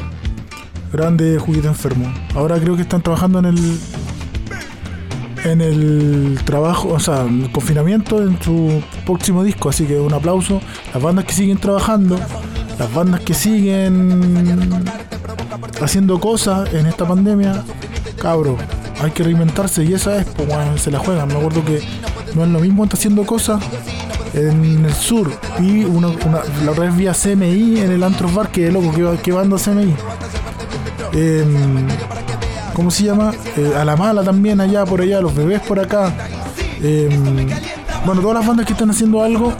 Grande 0.91 1.37
juguete 1.37 1.67
enfermo. 1.67 2.11
Ahora 2.33 2.59
creo 2.59 2.75
que 2.75 2.81
están 2.81 3.03
trabajando 3.03 3.37
en 3.39 3.45
el 3.45 3.79
en 5.43 5.61
el 5.61 6.39
trabajo, 6.45 6.89
o 6.89 6.99
sea, 6.99 7.21
en 7.21 7.43
el 7.43 7.51
confinamiento 7.51 8.21
en 8.23 8.41
su 8.41 8.81
próximo 9.05 9.43
disco, 9.43 9.69
así 9.69 9.85
que 9.85 9.99
un 9.99 10.13
aplauso. 10.13 10.61
Las 10.93 11.03
bandas 11.03 11.25
que 11.25 11.33
siguen 11.33 11.59
trabajando, 11.59 12.19
las 12.79 12.93
bandas 12.93 13.21
que 13.21 13.35
siguen 13.35 14.83
haciendo 15.79 16.19
cosas 16.19 16.73
en 16.73 16.87
esta 16.87 17.07
pandemia, 17.07 17.63
cabro, 18.19 18.57
hay 18.99 19.11
que 19.11 19.21
reinventarse 19.23 19.83
y 19.83 19.93
esa 19.93 20.17
es, 20.17 20.25
pues 20.25 20.81
se 20.81 20.89
la 20.89 20.97
juegan. 20.97 21.27
Me 21.27 21.35
acuerdo 21.35 21.63
que 21.63 21.81
no 22.33 22.43
es 22.45 22.49
lo 22.49 22.59
mismo 22.59 22.83
estar 22.83 22.97
haciendo 22.97 23.27
cosas 23.27 23.61
en 24.33 24.85
el 24.85 24.93
sur 24.93 25.31
y 25.59 25.83
una, 25.85 26.09
la 26.63 26.71
otra 26.71 26.85
vez 26.85 26.95
vi 26.95 27.07
a 27.07 27.13
CMI 27.13 27.79
en 27.81 27.91
el 27.91 28.03
Antros 28.03 28.33
Bar, 28.33 28.49
que 28.49 28.71
loco, 28.71 28.91
que, 28.91 29.21
que 29.21 29.31
banda 29.31 29.57
CMI. 29.57 29.95
Em, 31.13 31.87
¿Cómo 32.73 32.91
se 32.91 33.05
llama? 33.05 33.33
Eh, 33.55 33.73
a 33.75 33.83
la 33.83 33.95
mala 33.95 34.23
también 34.23 34.61
allá, 34.61 34.85
por 34.85 35.01
allá, 35.01 35.19
los 35.19 35.33
bebés 35.33 35.61
por 35.61 35.79
acá. 35.79 36.13
Em, 36.81 37.47
bueno, 38.05 38.21
todas 38.21 38.37
las 38.37 38.47
bandas 38.47 38.65
que 38.65 38.73
están 38.73 38.91
haciendo 38.91 39.23
algo. 39.23 39.53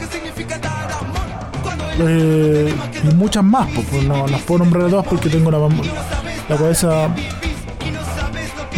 Eh, 1.99 2.73
y 3.03 3.15
muchas 3.15 3.43
más, 3.43 3.67
pues, 3.73 3.87
pues, 3.89 4.03
no 4.03 4.27
las 4.27 4.41
puedo 4.41 4.59
nombrar 4.59 4.85
a 4.85 4.89
todas 4.89 5.07
porque 5.07 5.29
tengo 5.29 5.49
la, 5.49 5.57
la 5.57 6.55
cabeza 6.55 7.09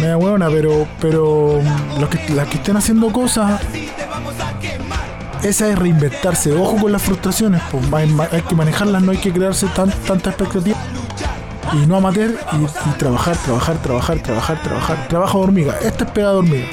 media 0.00 0.16
buena, 0.16 0.48
pero, 0.48 0.88
pero 1.00 1.60
los 1.98 2.08
que, 2.08 2.32
las 2.32 2.48
que 2.48 2.56
estén 2.56 2.78
haciendo 2.78 3.12
cosas 3.12 3.60
esa 5.42 5.68
es 5.68 5.78
reinventarse. 5.78 6.52
Ojo 6.52 6.76
con 6.76 6.92
las 6.92 7.02
frustraciones, 7.02 7.62
pues 7.70 7.84
hay 8.32 8.42
que 8.42 8.54
manejarlas, 8.54 9.02
no 9.02 9.12
hay 9.12 9.18
que 9.18 9.32
crearse 9.32 9.66
tan, 9.68 9.90
tanta 9.90 10.30
expectativa 10.30 10.76
y 11.72 11.86
no 11.86 11.96
amateur 11.96 12.36
y, 12.52 12.56
y, 12.64 12.92
trabajar, 12.98 13.36
trabajar, 13.36 13.80
trabajar, 13.82 14.22
trabajar, 14.22 14.62
trabajar. 14.62 15.08
Trabajo 15.08 15.38
de 15.38 15.44
hormiga. 15.44 15.78
Esta 15.82 16.04
es 16.04 16.10
pegada 16.10 16.32
de 16.34 16.38
hormiga. 16.38 16.66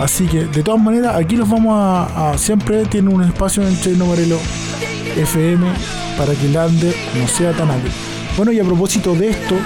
Así 0.00 0.26
que 0.26 0.44
de 0.44 0.62
todas 0.62 0.80
maneras, 0.80 1.16
aquí 1.16 1.36
los 1.36 1.48
vamos 1.48 1.74
a, 1.76 2.34
siempre 2.38 2.86
tiene 2.86 3.12
un 3.12 3.22
espacio 3.22 3.66
en 3.66 3.78
Chino 3.80 4.06
Morelo 4.06 4.38
FM 5.16 5.66
para 6.16 6.34
que 6.34 6.46
el 6.46 6.56
under 6.56 6.94
no 7.16 7.26
sea 7.26 7.52
tan 7.52 7.70
alto. 7.70 7.88
Bueno, 8.36 8.52
y 8.52 8.60
a 8.60 8.64
propósito 8.64 9.14
de 9.14 9.30
esto, 9.30 9.56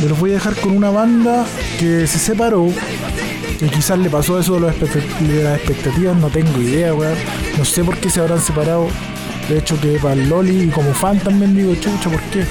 me 0.00 0.08
los 0.08 0.18
voy 0.18 0.30
a 0.30 0.34
dejar 0.34 0.54
con 0.56 0.74
una 0.74 0.90
banda 0.90 1.44
que 1.78 2.06
se 2.06 2.18
separó. 2.18 2.68
Que 3.58 3.68
quizás 3.68 3.98
le 3.98 4.10
pasó 4.10 4.38
eso 4.38 4.54
de, 4.54 4.60
las 4.60 4.74
expectativas, 5.58 6.16
no 6.16 6.28
tengo 6.28 6.60
idea, 6.60 6.92
weón. 6.92 7.14
No 7.56 7.64
sé 7.64 7.84
por 7.84 7.96
qué 7.98 8.10
se 8.10 8.20
habrán 8.20 8.40
separado. 8.40 8.88
De 9.48 9.58
hecho, 9.58 9.78
que 9.80 9.98
para 9.98 10.14
el 10.14 10.28
Loli 10.28 10.64
y 10.64 10.68
como 10.68 10.92
fan 10.94 11.18
también 11.18 11.54
digo, 11.54 11.74
chucha, 11.74 12.10
¿por 12.10 12.20
qué? 12.22 12.44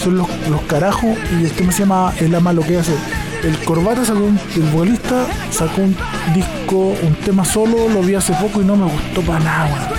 son 0.00 0.16
los, 0.16 0.62
carajos 0.66 1.16
y 1.38 1.44
el 1.44 1.52
tema 1.52 1.72
se 1.72 1.80
llama 1.80 2.12
El 2.18 2.34
ama 2.34 2.52
lo 2.52 2.62
que 2.62 2.78
hace. 2.78 2.94
El 3.42 3.58
Corbata 3.64 4.04
sacó 4.04 4.20
un, 4.20 4.38
el 4.54 4.62
vocalista 4.70 5.26
sacó 5.50 5.82
un 5.82 5.96
disco, 6.34 6.94
un 7.02 7.14
tema 7.24 7.44
solo, 7.44 7.88
lo 7.88 8.00
vi 8.02 8.14
hace 8.14 8.32
poco 8.34 8.60
y 8.60 8.64
no 8.64 8.76
me 8.76 8.84
gustó 8.84 9.22
para 9.22 9.40
nada, 9.40 9.90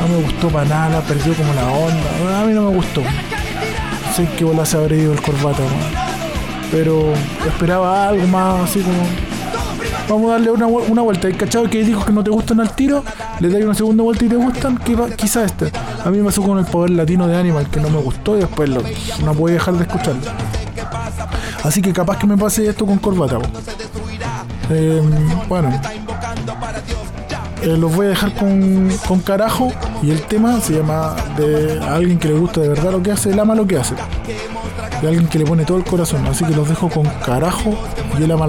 No 0.00 0.08
me 0.08 0.22
gustó 0.22 0.48
para 0.48 0.68
nada, 0.68 1.00
perdió 1.02 1.34
como 1.34 1.52
la 1.54 1.66
onda. 1.66 2.40
A 2.40 2.44
mí 2.44 2.52
no 2.52 2.70
me 2.70 2.76
gustó. 2.76 3.02
sé 4.14 4.28
que 4.36 4.44
bola 4.44 4.64
se 4.64 4.76
habrá 4.76 4.94
ido 4.96 5.12
el 5.12 5.20
Corbata, 5.20 5.62
Pero 6.70 7.12
esperaba 7.46 8.08
algo 8.08 8.26
más 8.26 8.68
así 8.68 8.80
como 8.80 9.02
vamos 10.08 10.30
a 10.30 10.32
darle 10.34 10.50
una, 10.50 10.66
una 10.66 11.02
vuelta. 11.02 11.28
¿Hay 11.28 11.34
cachado 11.34 11.68
que 11.68 11.84
discos 11.84 12.04
que 12.04 12.12
no 12.12 12.24
te 12.24 12.30
gustan 12.30 12.60
al 12.60 12.74
tiro? 12.74 13.04
Le 13.40 13.48
dais 13.48 13.64
una 13.64 13.74
segunda 13.74 14.02
vuelta 14.02 14.24
y 14.24 14.28
te 14.28 14.36
gustan, 14.36 14.78
quizá 15.16 15.44
este. 15.44 15.70
A 16.04 16.10
mí 16.10 16.18
me 16.18 16.24
pasó 16.24 16.42
con 16.42 16.58
el 16.58 16.64
poder 16.64 16.90
latino 16.90 17.26
de 17.26 17.36
Animal, 17.36 17.68
que 17.70 17.80
no 17.80 17.90
me 17.90 17.98
gustó 17.98 18.36
y 18.36 18.40
después 18.40 18.68
lo, 18.68 18.82
no 19.24 19.34
pude 19.34 19.54
dejar 19.54 19.74
de 19.74 19.82
escucharlo. 19.84 20.22
Así 21.62 21.82
que 21.82 21.92
capaz 21.92 22.18
que 22.18 22.26
me 22.26 22.36
pase 22.36 22.66
esto 22.66 22.86
con 22.86 22.98
Corbata. 22.98 23.38
Eh, 24.70 25.02
bueno, 25.48 25.70
eh, 27.62 27.76
los 27.76 27.94
voy 27.94 28.06
a 28.06 28.08
dejar 28.10 28.34
con, 28.34 28.90
con, 29.06 29.20
carajo 29.20 29.72
y 30.02 30.10
el 30.10 30.22
tema 30.22 30.60
se 30.60 30.74
llama 30.74 31.16
de 31.36 31.80
alguien 31.80 32.18
que 32.18 32.28
le 32.28 32.34
gusta 32.34 32.60
de 32.60 32.68
verdad 32.68 32.92
lo 32.92 33.02
que 33.02 33.10
hace, 33.10 33.30
él 33.30 33.40
ama 33.40 33.54
lo 33.54 33.66
que 33.66 33.78
hace. 33.78 33.94
De 35.00 35.08
alguien 35.08 35.28
que 35.28 35.38
le 35.38 35.44
pone 35.44 35.64
todo 35.64 35.78
el 35.78 35.84
corazón. 35.84 36.26
Así 36.26 36.44
que 36.44 36.54
los 36.54 36.68
dejo 36.68 36.88
con 36.88 37.04
carajo 37.24 37.74
y 38.18 38.22
él 38.22 38.30
ama 38.30 38.46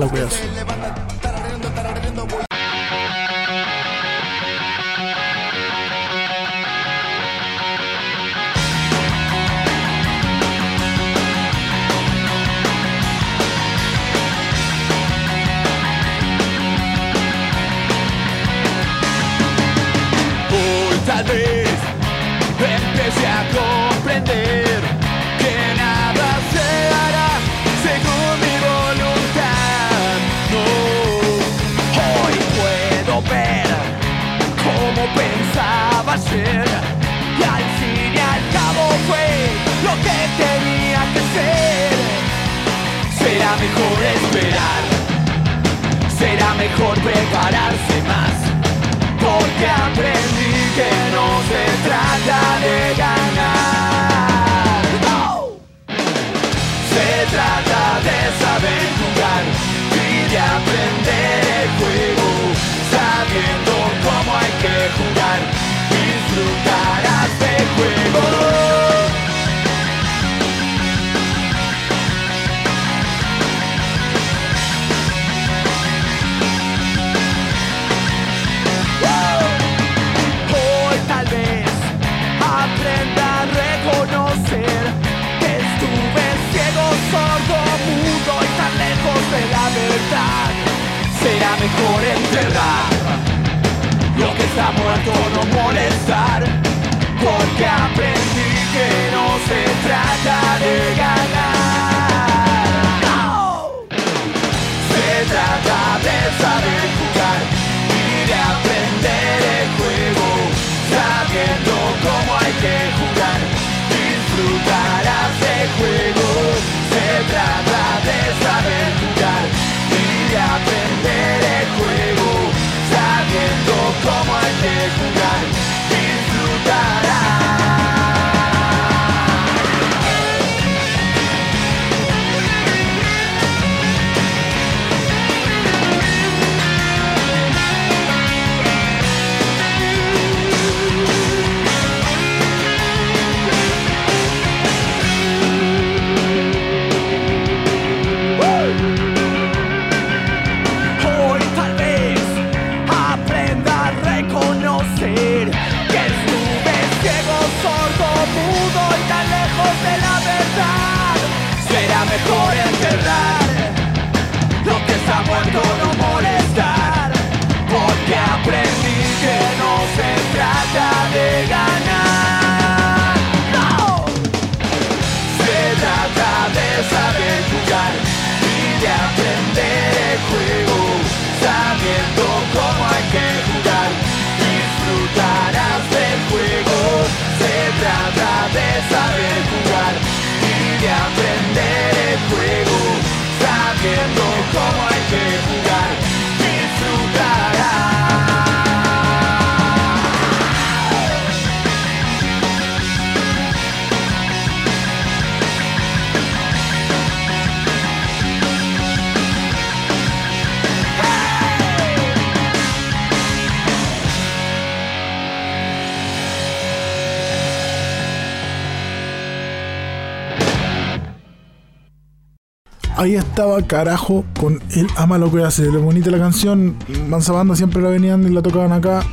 Ahí 223.00 223.16
estaba 223.16 223.62
carajo 223.62 224.26
con 224.38 224.62
el 224.72 224.88
ama 224.98 225.18
lo 225.18 225.32
que 225.32 225.42
hace. 225.42 225.64
Lo 225.72 225.80
bonita 225.80 226.12
la 226.12 226.20
canción. 226.20 226.76
Mansa 227.08 227.32
Banda 227.32 227.56
siempre 227.56 227.82
la 227.82 227.88
venían 227.88 228.26
y 228.26 228.30
la 228.30 228.42
tocaban 228.42 228.74
acá 228.74 229.04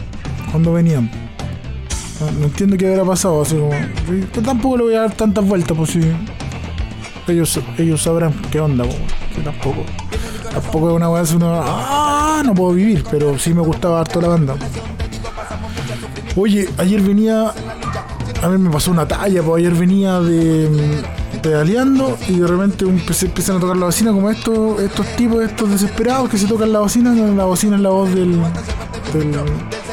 cuando 0.50 0.72
venían. 0.72 1.08
No, 2.40 2.46
entiendo 2.46 2.76
qué 2.76 2.86
hubiera 2.86 3.04
pasado. 3.04 3.42
Así 3.42 3.54
como. 3.54 3.70
Yo 4.34 4.42
tampoco 4.42 4.78
le 4.78 4.82
voy 4.82 4.94
a 4.96 5.02
dar 5.02 5.14
tantas 5.14 5.46
vueltas, 5.46 5.76
pues 5.76 5.90
si. 5.90 6.00
Ellos, 7.28 7.60
ellos 7.78 8.02
sabrán 8.02 8.34
qué 8.50 8.58
onda, 8.58 8.82
po. 8.82 8.96
Yo 9.36 9.44
tampoco. 9.44 9.84
Tampoco 10.52 10.90
es 10.90 10.96
una 10.96 11.08
weá 11.08 11.22
así, 11.22 11.36
una. 11.36 11.60
¡Ah! 11.62 12.42
No 12.44 12.54
puedo 12.54 12.72
vivir, 12.72 13.04
pero 13.08 13.38
sí 13.38 13.54
me 13.54 13.60
gustaba 13.60 14.00
harto 14.00 14.20
la 14.20 14.26
banda. 14.26 14.56
Oye, 16.34 16.68
ayer 16.78 17.00
venía. 17.02 17.52
A 18.42 18.48
mí 18.48 18.58
me 18.58 18.68
pasó 18.68 18.90
una 18.90 19.06
talla, 19.06 19.44
pues 19.44 19.60
ayer 19.60 19.74
venía 19.76 20.18
de 20.18 21.04
pedaleando 21.46 22.18
y 22.28 22.40
de 22.40 22.46
repente 22.48 22.84
un- 22.84 23.00
se 23.12 23.26
empiezan 23.26 23.58
a 23.58 23.60
tocar 23.60 23.76
la 23.76 23.86
bocina 23.86 24.10
como 24.10 24.28
estos, 24.30 24.80
estos 24.80 25.06
tipos, 25.14 25.44
estos 25.44 25.70
desesperados 25.70 26.28
que 26.28 26.38
se 26.38 26.46
tocan 26.48 26.72
la 26.72 26.80
bocina, 26.80 27.14
la 27.14 27.44
bocina 27.44 27.76
es 27.76 27.82
la 27.82 27.90
voz 27.90 28.12
del, 28.12 28.32
del 29.12 29.30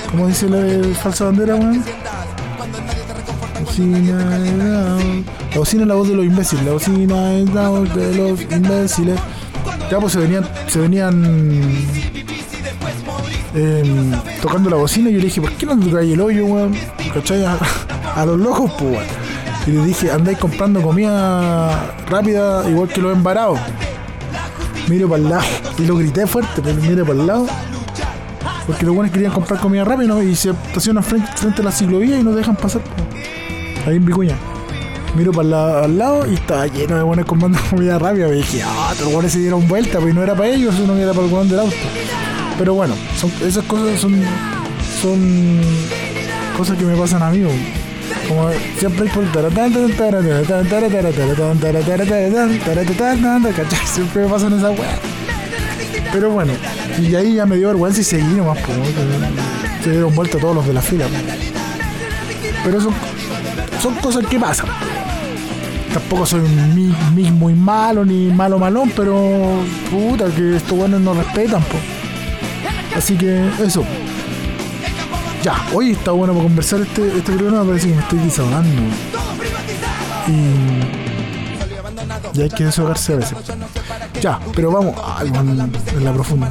¿cómo 0.10 0.28
dice 0.28 0.50
la 0.50 0.58
de 0.58 0.96
falsa 0.96 1.26
bandera, 1.26 1.54
weón? 1.56 1.84
Bocina 3.64 4.40
la 5.54 5.60
bocina 5.60 5.84
es 5.84 5.88
la 5.88 5.94
voz 5.94 6.08
de 6.10 6.16
los 6.16 6.26
imbéciles, 6.26 6.66
la 6.66 6.72
bocina 6.72 7.34
es 7.36 7.54
la 7.54 7.70
voz 7.70 7.96
de 7.96 8.16
los 8.16 8.42
imbéciles. 8.42 9.20
Ya 9.92 10.00
pues 10.00 10.14
se 10.14 10.20
venían, 10.20 10.50
se 10.68 10.80
venían 10.80 11.24
em, 13.54 14.12
tocando 14.42 14.72
la 14.72 14.78
bocina 14.78 15.12
y 15.12 15.14
yo 15.14 15.20
le 15.20 15.26
dije, 15.26 15.40
¿por 15.40 15.52
qué 15.52 15.68
no 15.68 15.78
tocáis 15.80 16.14
el 16.14 16.20
hoyo, 16.22 16.46
weón? 16.48 16.74
¿Cachai? 17.14 17.46
A, 17.46 18.26
los 18.26 18.40
locos, 18.40 18.72
pues. 18.80 18.98
Y 19.66 19.72
le 19.72 19.86
dije, 19.86 20.12
andáis 20.12 20.38
comprando 20.38 20.82
comida 20.82 21.96
rápida 22.10 22.70
igual 22.70 22.90
que 22.90 23.02
los 23.02 23.14
embarados. 23.16 23.60
Miro 24.90 25.08
para 25.08 25.24
el 25.24 25.30
lado. 25.30 25.44
Y 25.78 25.86
lo 25.86 25.96
grité 25.98 26.28
fuerte, 26.28 26.62
pero 26.62 26.76
mire 26.82 27.04
para 27.06 27.20
el 27.20 27.28
lado. 27.28 27.48
Porque 28.68 28.86
los 28.86 28.96
buenos 28.96 29.12
querían 29.14 29.32
comprar 29.32 29.60
comida 29.60 29.84
rápida 29.86 30.08
¿no? 30.08 30.22
y 30.24 30.36
se 30.36 30.50
estacionan 30.52 31.04
frente, 31.04 31.28
frente 31.36 31.62
a 31.62 31.66
la 31.66 31.72
ciclovía 31.72 32.20
y 32.20 32.24
no 32.24 32.32
dejan 32.34 32.56
pasar. 32.56 32.82
Ahí 33.88 33.96
en 33.98 34.06
Vicuña. 34.06 34.36
Miro 35.16 35.32
para 35.32 35.48
la- 35.48 35.80
al 35.82 35.98
lado 35.98 36.30
y 36.30 36.34
estaba 36.36 36.66
lleno 36.68 36.96
de 36.96 37.04
buenos 37.04 37.26
comprando 37.26 37.58
comida 37.70 38.00
rápida. 38.00 38.28
Y 38.30 38.38
dije, 38.38 38.64
ah, 38.66 38.90
todos 38.94 39.06
los 39.06 39.14
buenos 39.14 39.32
se 39.32 39.40
dieron 39.40 39.68
vuelta, 39.68 40.00
pues 40.00 40.14
no 40.14 40.24
era 40.24 40.34
para 40.36 40.50
ellos, 40.50 40.76
que 40.76 40.84
era 41.02 41.14
para 41.14 41.26
el 41.28 41.34
weón 41.34 41.48
del 41.50 41.60
auto. 41.60 41.76
Pero 42.58 42.74
bueno, 42.74 42.96
son, 43.18 43.32
esas 43.46 43.64
cosas 43.66 44.00
son, 44.00 44.22
son 45.02 45.62
cosas 46.58 46.78
que 46.78 46.84
me 46.86 46.96
pasan 46.96 47.22
a 47.24 47.30
mí. 47.30 47.44
Como 48.28 48.50
siempre 48.78 49.10
¿cachai? 53.54 53.88
Siempre 53.88 54.24
me 54.24 54.30
pasan 54.30 54.54
esa 54.54 54.72
weá. 54.72 55.00
Pero 56.12 56.30
bueno, 56.30 56.54
y 57.02 57.16
ahí 57.16 57.36
ya 57.36 57.46
me 57.46 57.58
dio 57.58 57.68
vergüenza 57.68 58.02
y 58.02 58.04
seguí 58.04 58.36
nomás, 58.36 58.60
pues, 58.60 58.78
se 59.84 59.92
dieron 59.92 60.14
vuelta 60.14 60.38
todos 60.38 60.56
los 60.56 60.68
de 60.68 60.74
la 60.74 60.82
fila. 60.82 61.06
Pero 62.64 62.78
eso 62.78 62.94
son 63.82 63.96
cosas 63.96 64.26
que 64.28 64.40
pasan. 64.40 64.68
Tampoco 65.94 66.26
soy 66.26 66.42
mi, 66.74 66.96
mi 67.14 67.32
muy 67.32 67.54
malo 67.54 68.06
ni 68.06 68.28
malo 68.28 68.58
malón, 68.58 68.92
pero 68.96 69.60
puta, 69.92 70.26
que 70.36 70.56
estos 70.56 70.78
buenos 70.78 71.02
no 71.02 71.14
respetan, 71.14 71.62
pues. 71.64 71.84
Así 72.96 73.18
que 73.18 73.44
eso. 73.64 73.84
Ya, 75.44 75.56
hoy 75.74 75.92
está 75.92 76.12
bueno 76.12 76.32
para 76.32 76.46
conversar 76.46 76.80
este, 76.80 77.18
este 77.18 77.34
programa, 77.34 77.66
parece 77.66 77.90
que 77.90 77.96
me 77.96 78.02
estoy 78.02 78.20
desahogando. 78.20 78.82
Y, 80.30 80.40
y 82.40 82.42
hay 82.42 82.50
que 82.50 82.64
desahogarse 82.64 83.12
a 83.12 83.16
veces. 83.18 83.38
Ya, 84.22 84.40
pero 84.56 84.72
vamos 84.72 84.96
weón, 85.22 85.70
en 85.98 86.06
la 86.06 86.14
profunda. 86.14 86.50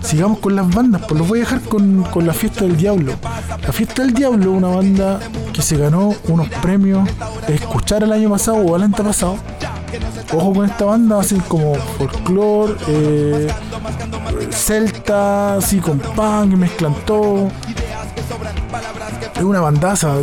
Sigamos 0.00 0.38
con 0.38 0.54
las 0.54 0.72
bandas, 0.72 1.02
pues 1.08 1.18
los 1.18 1.26
voy 1.26 1.40
a 1.40 1.42
dejar 1.42 1.62
con, 1.62 2.04
con 2.04 2.24
la 2.24 2.32
Fiesta 2.32 2.64
del 2.64 2.76
Diablo. 2.76 3.14
La 3.60 3.72
Fiesta 3.72 4.02
del 4.02 4.14
Diablo, 4.14 4.52
una 4.52 4.68
banda 4.68 5.18
que 5.52 5.62
se 5.62 5.76
ganó 5.76 6.14
unos 6.28 6.48
premios 6.62 7.08
de 7.48 7.56
escuchar 7.56 8.04
el 8.04 8.12
año 8.12 8.30
pasado 8.30 8.58
o 8.58 8.76
el 8.76 8.84
antepasado. 8.84 9.38
Ojo 10.32 10.52
con 10.54 10.70
esta 10.70 10.84
banda, 10.84 11.18
así 11.18 11.36
como 11.48 11.74
folclore, 11.74 12.74
eh, 12.86 13.48
celta, 14.50 15.56
así 15.56 15.78
con 15.78 15.98
punk, 15.98 16.54
mezclan 16.54 16.94
todo. 17.04 17.50
Es 19.36 19.42
una 19.42 19.60
bandaza. 19.60 20.14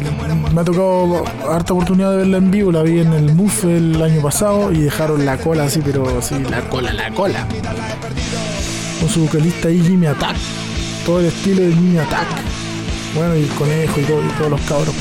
Me 0.54 0.62
ha 0.62 0.63
tocado 0.63 1.24
harta 1.50 1.74
oportunidad 1.74 2.12
de 2.12 2.17
verla 2.17 2.38
en 2.38 2.52
vivo. 2.52 2.71
La 2.71 2.82
vi 2.84 3.00
en 3.00 3.13
el 3.13 3.34
MUF 3.36 3.65
el 3.65 4.02
año 4.02 4.21
pasado 4.21 4.71
y 4.71 4.82
dejaron 4.82 5.26
la 5.26 5.38
cola 5.38 5.65
así, 5.65 5.82
pero 5.84 6.17
así, 6.19 6.36
la 6.50 6.62
cola, 6.69 6.93
la 6.93 7.12
cola. 7.12 7.45
Con 9.00 9.10
su 9.10 9.21
vocalista 9.21 9.67
ahí, 9.67 9.82
Jimmy 9.82 10.08
Attack. 10.08 10.36
Todo 11.06 11.19
el 11.19 11.26
estilo 11.28 11.62
de 11.62 11.74
Jimmy 11.74 11.97
Attack. 11.97 12.28
Bueno, 13.15 13.36
y 13.36 13.43
el 13.43 13.50
conejo 13.50 14.00
y, 14.00 14.04
todo- 14.04 14.24
y 14.24 14.30
todos 14.38 14.52
los 14.52 14.62
cabros. 14.62 14.95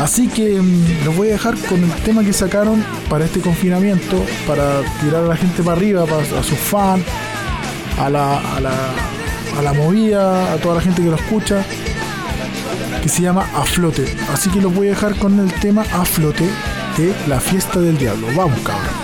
Así 0.00 0.26
que 0.28 0.60
mm, 0.60 1.04
los 1.04 1.16
voy 1.16 1.28
a 1.28 1.32
dejar 1.32 1.56
con 1.68 1.82
el 1.82 1.90
tema 2.04 2.22
que 2.24 2.32
sacaron 2.32 2.84
para 3.08 3.24
este 3.24 3.40
confinamiento, 3.40 4.22
para 4.46 4.80
tirar 5.00 5.24
a 5.24 5.28
la 5.28 5.36
gente 5.36 5.62
para 5.62 5.76
arriba, 5.76 6.04
para, 6.04 6.22
a 6.22 6.42
sus 6.42 6.58
fans, 6.58 7.04
a 7.98 8.10
la, 8.10 8.38
a, 8.56 8.60
la, 8.60 8.72
a 9.58 9.62
la 9.62 9.72
movida, 9.72 10.52
a 10.52 10.56
toda 10.56 10.76
la 10.76 10.80
gente 10.80 11.02
que 11.02 11.08
lo 11.08 11.16
escucha, 11.16 11.64
que 13.02 13.08
se 13.08 13.22
llama 13.22 13.46
A 13.54 13.64
Flote. 13.64 14.06
Así 14.32 14.48
que 14.48 14.60
los 14.60 14.74
voy 14.74 14.86
a 14.86 14.90
dejar 14.90 15.16
con 15.16 15.38
el 15.40 15.52
tema 15.54 15.82
A 15.92 16.04
Flote 16.04 16.48
de 16.96 17.14
La 17.26 17.40
Fiesta 17.40 17.80
del 17.80 17.98
Diablo. 17.98 18.28
Vamos, 18.36 18.58
cabrón. 18.60 19.01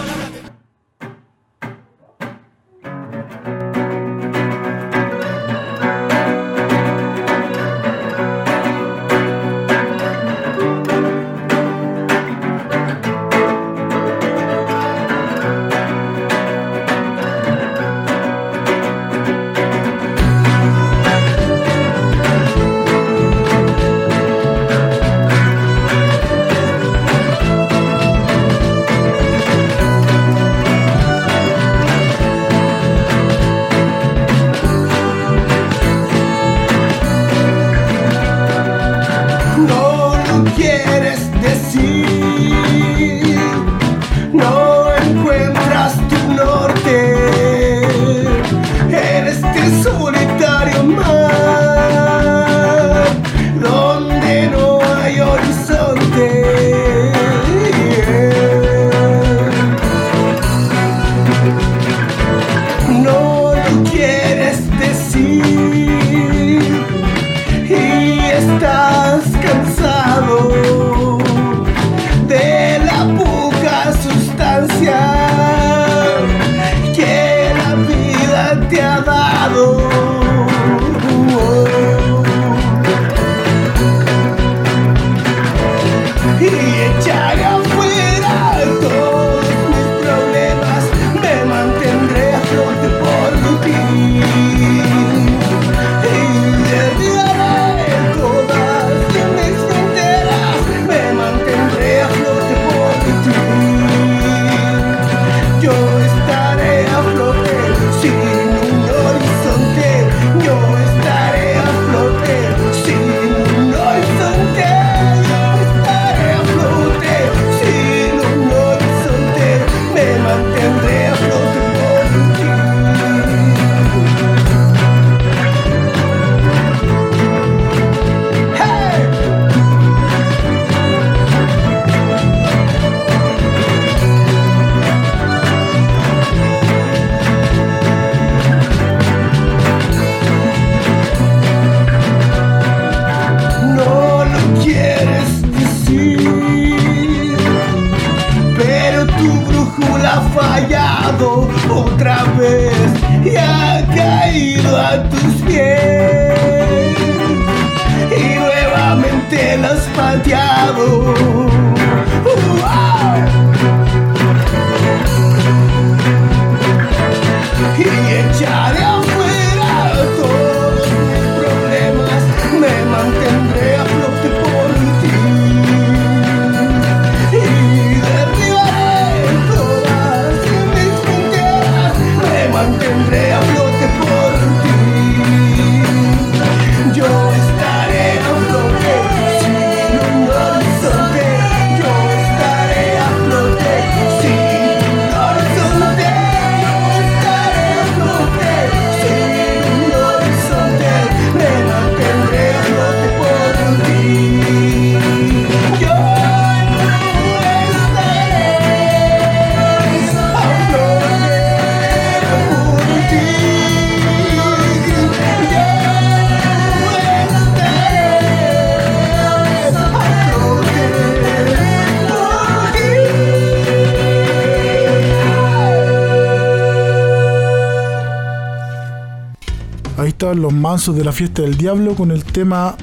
Los 230.34 230.52
mansos 230.52 230.96
de 230.96 231.04
la 231.04 231.12
fiesta 231.12 231.42
del 231.42 231.56
diablo 231.56 231.94
con 231.94 232.10
el 232.10 232.24
tema 232.24 232.74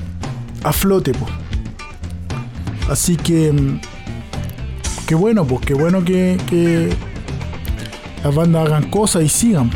a 0.63 0.73
flote, 0.73 1.11
pues. 1.13 1.31
Así 2.89 3.15
que. 3.17 3.51
mm, 3.51 3.79
Qué 5.07 5.13
bueno, 5.13 5.45
pues, 5.45 5.61
qué 5.63 5.75
bueno 5.75 6.03
que, 6.03 6.91
las 8.23 8.33
bandas 8.33 8.65
hagan 8.67 8.89
cosas 8.89 9.21
y 9.23 9.29
sigan. 9.29 9.69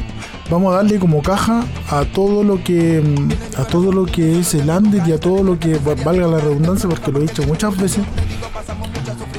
Vamos 0.50 0.74
a 0.74 0.78
darle 0.78 0.98
como 0.98 1.22
caja 1.22 1.64
a 1.92 2.04
todo 2.06 2.44
lo 2.44 2.64
que 2.64 3.00
mm, 3.02 3.60
a 3.62 3.66
todo 3.66 3.92
lo 3.92 4.08
que 4.08 4.40
es 4.40 4.56
el 4.56 4.72
Andes 4.72 5.08
y 5.08 5.12
a 5.12 5.20
todo 5.20 5.44
lo 5.44 5.60
que 5.60 5.78
va- 5.78 5.94
valga 6.04 6.26
la 6.28 6.40
redundancia 6.40 6.90
porque 6.90 7.12
lo 7.12 7.20
he 7.20 7.22
dicho 7.28 7.44
muchas 7.44 7.78
veces 7.78 8.04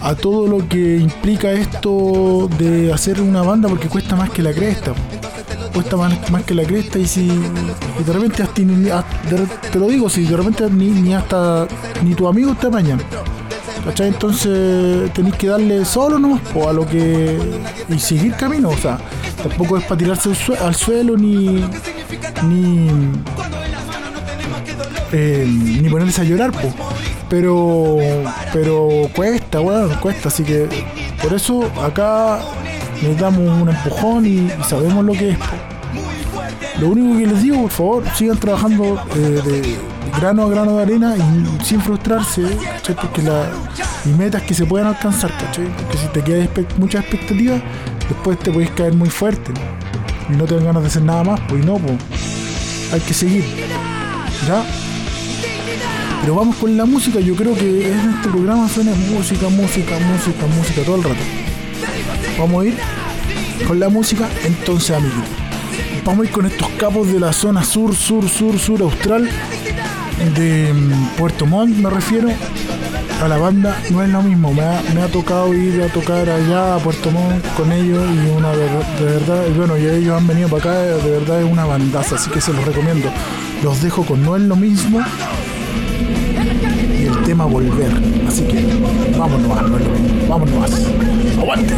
a 0.00 0.14
todo 0.14 0.46
lo 0.46 0.68
que 0.68 0.98
implica 0.98 1.50
esto 1.50 2.48
de 2.56 2.92
hacer 2.92 3.20
una 3.20 3.42
banda 3.42 3.68
porque 3.68 3.88
cuesta 3.88 4.14
más 4.14 4.30
que 4.30 4.42
la 4.42 4.52
cresta 4.52 4.92
cuesta 5.80 5.96
más, 5.96 6.30
más 6.30 6.42
que 6.44 6.54
la 6.54 6.64
cresta 6.64 6.98
y 6.98 7.06
si 7.06 7.26
de 7.28 8.12
repente 8.12 8.42
hasta 8.42 8.62
ni- 8.62 8.90
hasta- 8.90 9.70
te 9.70 9.78
lo 9.78 9.88
digo 9.88 10.08
si 10.08 10.24
de 10.24 10.36
repente 10.36 10.68
ni, 10.70 10.88
ni 10.88 11.14
hasta 11.14 11.66
ni 12.02 12.14
tu 12.14 12.26
amigo 12.28 12.54
te 12.54 12.66
apañan 12.66 13.00
entonces 13.98 15.10
tenéis 15.14 15.34
que 15.36 15.46
darle 15.48 15.84
solo 15.84 16.18
nomás 16.18 16.40
a 16.68 16.72
lo 16.72 16.86
que 16.86 17.38
y 17.88 17.98
seguir 17.98 18.34
camino 18.34 18.68
o 18.70 18.76
sea 18.76 18.98
tampoco 19.42 19.78
es 19.78 19.84
para 19.84 19.98
tirarse 19.98 20.28
al, 20.30 20.36
sue- 20.36 20.58
al 20.58 20.74
suelo 20.74 21.16
ni 21.16 21.64
ni 22.44 22.88
eh, 25.12 25.44
ni 25.48 25.88
ponerse 25.88 26.20
a 26.20 26.24
llorar 26.24 26.52
po. 26.52 26.72
pero 27.28 27.98
pero 28.52 29.08
cuesta 29.14 29.60
weón 29.60 29.94
cuesta 29.96 30.28
así 30.28 30.44
que 30.44 30.66
por 31.22 31.32
eso 31.34 31.62
acá 31.82 32.38
necesitamos 33.02 33.60
un 33.62 33.68
empujón 33.70 34.26
y, 34.26 34.50
sabemos 34.68 35.04
lo 35.04 35.12
que 35.12 35.30
es. 35.30 35.38
Lo 36.80 36.88
único 36.88 37.18
que 37.18 37.26
les 37.26 37.42
digo, 37.42 37.62
por 37.62 37.70
favor, 37.70 38.04
sigan 38.14 38.38
trabajando 38.38 39.02
eh, 39.14 39.18
de 39.18 39.78
grano 40.18 40.44
a 40.44 40.48
grano 40.48 40.76
de 40.76 40.82
arena 40.82 41.14
y 41.16 41.64
sin 41.64 41.80
frustrarse. 41.80 42.42
Porque 43.00 43.22
la, 43.22 43.50
y 44.04 44.08
metas 44.10 44.42
que 44.42 44.54
se 44.54 44.64
puedan 44.64 44.88
alcanzar, 44.88 45.30
¿cachai? 45.36 45.66
Porque 45.76 45.98
si 45.98 46.06
te 46.08 46.22
quedas 46.22 46.48
muchas 46.78 47.04
expectativas, 47.04 47.60
después 48.08 48.38
te 48.38 48.50
puedes 48.50 48.70
caer 48.70 48.94
muy 48.94 49.10
fuerte 49.10 49.52
y 50.30 50.36
no 50.36 50.44
te 50.44 50.58
ganas 50.58 50.82
de 50.82 50.88
hacer 50.88 51.02
nada 51.02 51.22
más, 51.22 51.40
pues 51.48 51.64
no, 51.64 51.76
pues 51.76 51.98
hay 52.92 53.00
que 53.00 53.14
seguir, 53.14 53.44
¿ya? 54.46 54.64
Pero 56.22 56.34
vamos 56.34 56.56
con 56.56 56.76
la 56.76 56.84
música, 56.84 57.20
yo 57.20 57.34
creo 57.34 57.54
que 57.54 57.92
en 57.92 57.98
este 57.98 58.28
programa 58.28 58.68
suena 58.68 58.92
música, 58.92 59.48
música, 59.48 59.98
música, 59.98 60.46
música 60.56 60.82
todo 60.84 60.96
el 60.96 61.02
rato. 61.02 61.22
Vamos 62.38 62.62
a 62.62 62.66
ir 62.66 62.74
con 63.66 63.80
la 63.80 63.88
música, 63.88 64.28
entonces 64.44 64.96
amiguitos. 64.96 65.29
Vamos 66.04 66.24
a 66.24 66.28
ir 66.28 66.32
con 66.32 66.46
estos 66.46 66.68
capos 66.78 67.12
de 67.12 67.20
la 67.20 67.32
zona 67.32 67.62
sur, 67.62 67.94
sur, 67.94 68.28
sur, 68.28 68.58
sur 68.58 68.80
austral 68.82 69.28
de 70.34 70.72
mm, 70.72 71.16
Puerto 71.16 71.46
Montt, 71.46 71.76
me 71.76 71.90
refiero. 71.90 72.28
A 73.22 73.28
la 73.28 73.36
banda 73.36 73.76
no 73.90 74.02
es 74.02 74.08
lo 74.08 74.22
mismo, 74.22 74.52
me 74.54 74.62
ha, 74.62 75.08
tocado 75.08 75.52
ir 75.52 75.82
a 75.82 75.88
tocar 75.88 76.28
allá 76.30 76.76
a 76.76 76.78
Puerto 76.78 77.10
Montt 77.10 77.44
con 77.54 77.70
ellos 77.70 78.02
y 78.14 78.30
una 78.30 78.50
de, 78.52 78.64
de 78.98 79.04
verdad, 79.04 79.44
bueno, 79.54 79.76
y 79.76 79.86
ellos 79.86 80.16
han 80.16 80.26
venido 80.26 80.48
para 80.48 80.62
acá, 80.62 80.80
de 80.80 81.10
verdad 81.10 81.42
es 81.42 81.52
una 81.52 81.66
bandaza, 81.66 82.14
así 82.14 82.30
que 82.30 82.40
se 82.40 82.54
los 82.54 82.64
recomiendo. 82.64 83.10
Los 83.62 83.82
dejo 83.82 84.06
con 84.06 84.22
No 84.22 84.36
es 84.36 84.42
lo 84.42 84.56
mismo 84.56 85.00
y 86.98 87.04
el 87.04 87.22
tema 87.24 87.44
Volver, 87.44 87.92
así 88.26 88.44
que 88.44 88.64
vámonos, 89.18 89.48
no 89.48 89.76
es 89.76 89.84
lo 89.84 89.90
mismo, 89.90 90.28
vámonos, 90.28 90.72
aguante. 91.38 91.74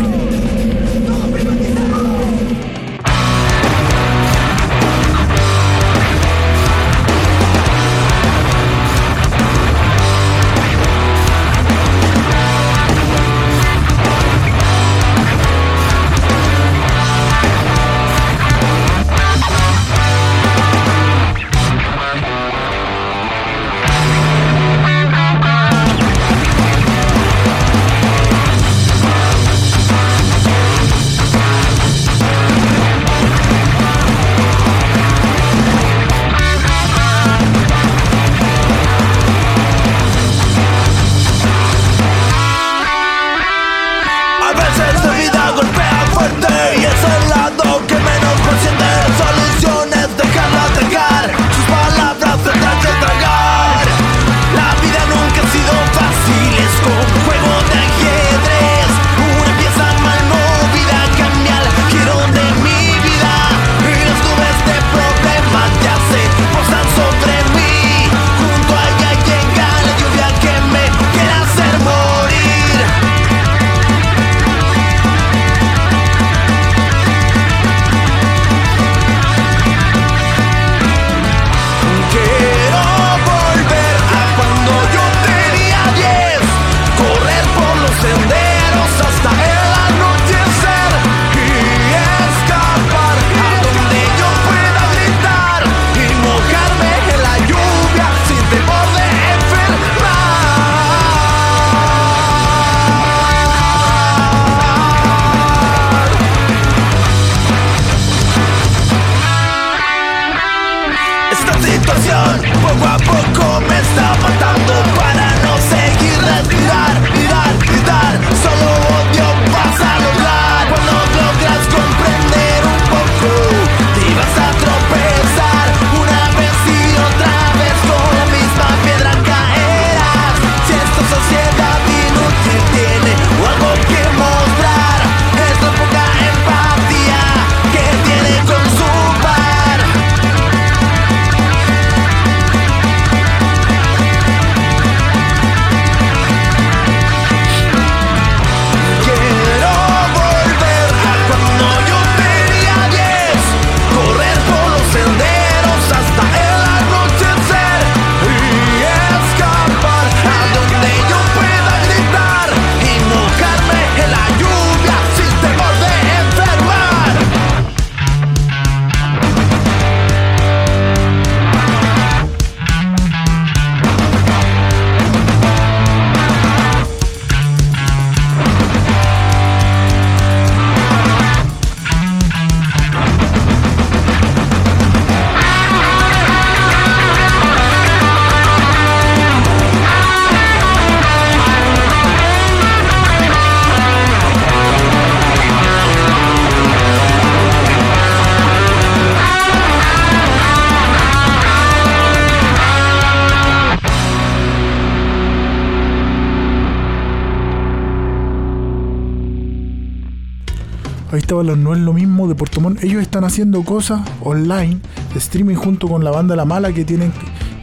No 211.45 211.73
es 211.75 211.81
lo 211.81 211.93
mismo 211.93 212.29
de 212.29 212.35
Puerto 212.35 212.61
Montt. 212.61 212.83
Ellos 212.85 213.03
están 213.03 213.25
haciendo 213.25 213.63
cosas 213.65 214.01
online, 214.23 214.79
streaming 215.17 215.55
junto 215.57 215.89
con 215.89 216.05
la 216.05 216.11
banda 216.11 216.37
La 216.37 216.45
Mala 216.45 216.73
que 216.73 216.85
tienen. 216.85 217.13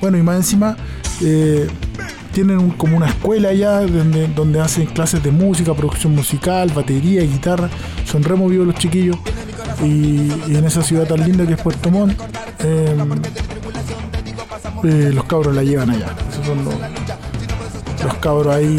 Bueno, 0.02 0.18
y 0.18 0.24
más 0.24 0.36
encima. 0.38 0.76
eh, 1.22 1.68
tienen 2.32 2.60
un- 2.60 2.70
como 2.72 2.96
una 2.96 3.08
escuela 3.08 3.50
allá 3.50 3.82
donde, 3.82 4.28
donde 4.30 4.60
hacen 4.62 4.86
clases 4.86 5.22
de 5.24 5.32
música, 5.32 5.74
producción 5.74 6.16
musical, 6.16 6.72
batería, 6.74 7.22
guitarra. 7.24 7.70
Son 8.06 8.24
removidos 8.24 8.68
los 8.68 8.76
chiquillos. 8.76 9.18
Y, 9.84 10.32
y 10.48 10.56
en 10.56 10.64
esa 10.66 10.82
ciudad 10.84 11.08
tan 11.08 11.22
linda 11.26 11.46
que 11.48 11.54
es 11.54 11.62
Puerto 11.62 11.90
Montt, 11.90 12.14
eh, 12.60 12.96
eh, 14.84 15.12
los 15.14 15.24
cabros 15.26 15.56
la 15.56 15.64
llevan 15.64 15.90
allá. 15.90 16.08
Esos 16.32 16.46
son 16.46 16.64
los, 16.66 16.74
los 18.04 18.14
cabros 18.16 18.54
ahí. 18.56 18.78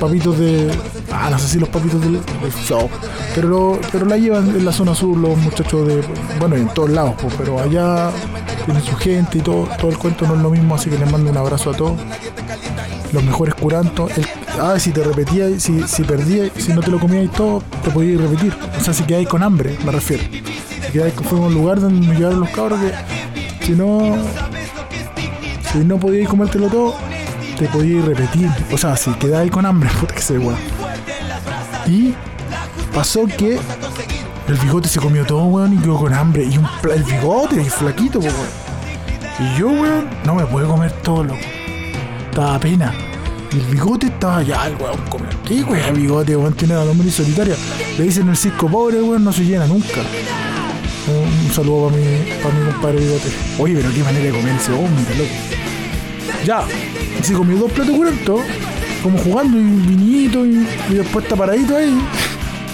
Papitos 0.00 0.38
de. 0.38 0.70
Ah, 1.12 1.28
no 1.30 1.38
sé 1.38 1.46
si 1.48 1.58
los 1.58 1.68
papitos 1.68 2.00
del, 2.00 2.20
show. 2.66 2.88
Pero, 3.34 3.78
pero 3.92 4.06
la 4.06 4.16
llevan 4.16 4.48
en 4.48 4.64
la 4.64 4.72
zona 4.72 4.94
sur 4.94 5.16
los 5.16 5.36
muchachos 5.36 5.86
de. 5.86 6.02
Bueno, 6.38 6.56
en 6.56 6.68
todos 6.68 6.90
lados, 6.90 7.14
pues, 7.20 7.34
pero 7.36 7.60
allá 7.60 8.10
tienen 8.64 8.82
su 8.82 8.96
gente 8.96 9.38
y 9.38 9.40
todo, 9.42 9.68
todo 9.78 9.90
el 9.90 9.98
cuento 9.98 10.26
no 10.26 10.34
es 10.36 10.40
lo 10.40 10.50
mismo, 10.50 10.74
así 10.74 10.88
que 10.88 10.96
les 10.98 11.10
mando 11.10 11.30
un 11.30 11.36
abrazo 11.36 11.70
a 11.70 11.74
todos. 11.76 11.98
Los 13.12 13.22
mejores 13.24 13.54
curantos. 13.54 14.10
El- 14.16 14.26
ah, 14.60 14.78
si 14.78 14.90
te 14.90 15.02
repetías, 15.04 15.62
si, 15.62 15.82
si 15.86 16.02
perdías, 16.04 16.50
si 16.56 16.72
no 16.72 16.80
te 16.80 16.90
lo 16.90 16.98
comías 16.98 17.24
y 17.26 17.28
todo, 17.28 17.62
te 17.84 17.90
podías 17.90 18.20
repetir. 18.20 18.54
O 18.80 18.82
sea, 18.82 18.94
si 18.94 19.04
quedáis 19.04 19.28
con 19.28 19.42
hambre, 19.42 19.76
me 19.84 19.92
refiero. 19.92 20.22
Si 20.86 20.92
quedáis 20.92 21.14
a 21.30 21.34
un 21.34 21.52
lugar 21.52 21.80
donde 21.80 22.06
nos 22.06 22.16
llevaron 22.16 22.40
los 22.40 22.50
cabros 22.50 22.80
que 22.80 23.66
si 23.66 23.72
no. 23.72 24.16
Si 25.72 25.78
no 25.78 25.98
podíais 25.98 26.28
comértelo 26.28 26.66
todo, 26.68 26.94
te 27.60 27.68
podíais 27.68 28.02
repetir. 28.06 28.48
O 28.72 28.78
sea, 28.78 28.96
si 28.96 29.12
quedáis 29.12 29.50
con 29.50 29.66
hambre, 29.66 29.90
puta 30.00 30.14
que 30.14 30.22
se 30.22 30.38
weón. 30.38 30.56
Y 31.86 32.14
pasó 32.94 33.26
que 33.26 33.58
el 34.48 34.56
bigote 34.56 34.88
se 34.88 34.98
comió 34.98 35.26
todo, 35.26 35.44
weón, 35.44 35.74
y 35.74 35.76
quedó 35.76 35.98
con 35.98 36.14
hambre. 36.14 36.44
Y 36.44 36.56
un 36.56 36.66
el 36.90 37.04
bigote, 37.04 37.60
y 37.60 37.66
flaquito, 37.66 38.18
weón. 38.18 38.34
Y 39.38 39.58
yo, 39.58 39.68
weón, 39.68 40.08
no 40.24 40.34
me 40.36 40.46
puedo 40.46 40.68
comer 40.68 40.90
todo, 41.02 41.22
loco. 41.22 41.40
Estaba 42.30 42.58
pena. 42.58 42.94
Y 43.52 43.56
el 43.56 43.66
bigote 43.66 44.06
estaba 44.06 44.38
allá, 44.38 44.66
el 44.66 44.76
weón, 44.76 44.96
come. 45.10 45.28
¿Qué 45.44 45.62
weón, 45.62 45.94
bigote, 45.94 46.36
weón? 46.36 46.54
Tiene 46.54 46.74
la 46.74 46.86
nombre 46.86 47.10
solitaria. 47.10 47.56
Le 47.98 48.04
dicen 48.04 48.26
el 48.30 48.38
circo 48.38 48.68
pobre, 48.68 49.02
weón, 49.02 49.22
no 49.22 49.34
se 49.34 49.44
llena 49.44 49.66
nunca. 49.66 50.00
Un, 51.08 51.52
saludo 51.52 51.88
para 51.88 51.96
mi, 52.00 52.42
para 52.42 52.54
mi 52.54 52.72
compadre 52.72 53.00
bigote. 53.00 53.28
Oye, 53.58 53.74
pero 53.74 53.92
qué 53.92 54.02
manera 54.02 54.24
de 54.24 54.30
comer 54.30 54.54
ese 54.56 54.72
hombre, 54.72 55.14
loco. 55.18 55.59
Ya, 56.44 56.62
se 57.22 57.32
comió 57.34 57.56
dos 57.58 57.72
platos 57.72 57.94
curentos, 57.96 58.40
como 59.02 59.18
jugando 59.18 59.58
y 59.58 59.60
un 59.60 59.86
vinito 59.86 60.46
y, 60.46 60.66
después 60.94 61.24
está 61.24 61.36
paradito 61.36 61.76
ahí. 61.76 61.98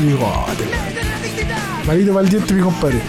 Y 0.00 0.04
digo, 0.04 0.32
"Ah, 0.32 0.52
te- 0.56 1.92
el 1.92 2.28
diente 2.28 2.54
mi 2.54 2.62
compadre. 2.62 3.00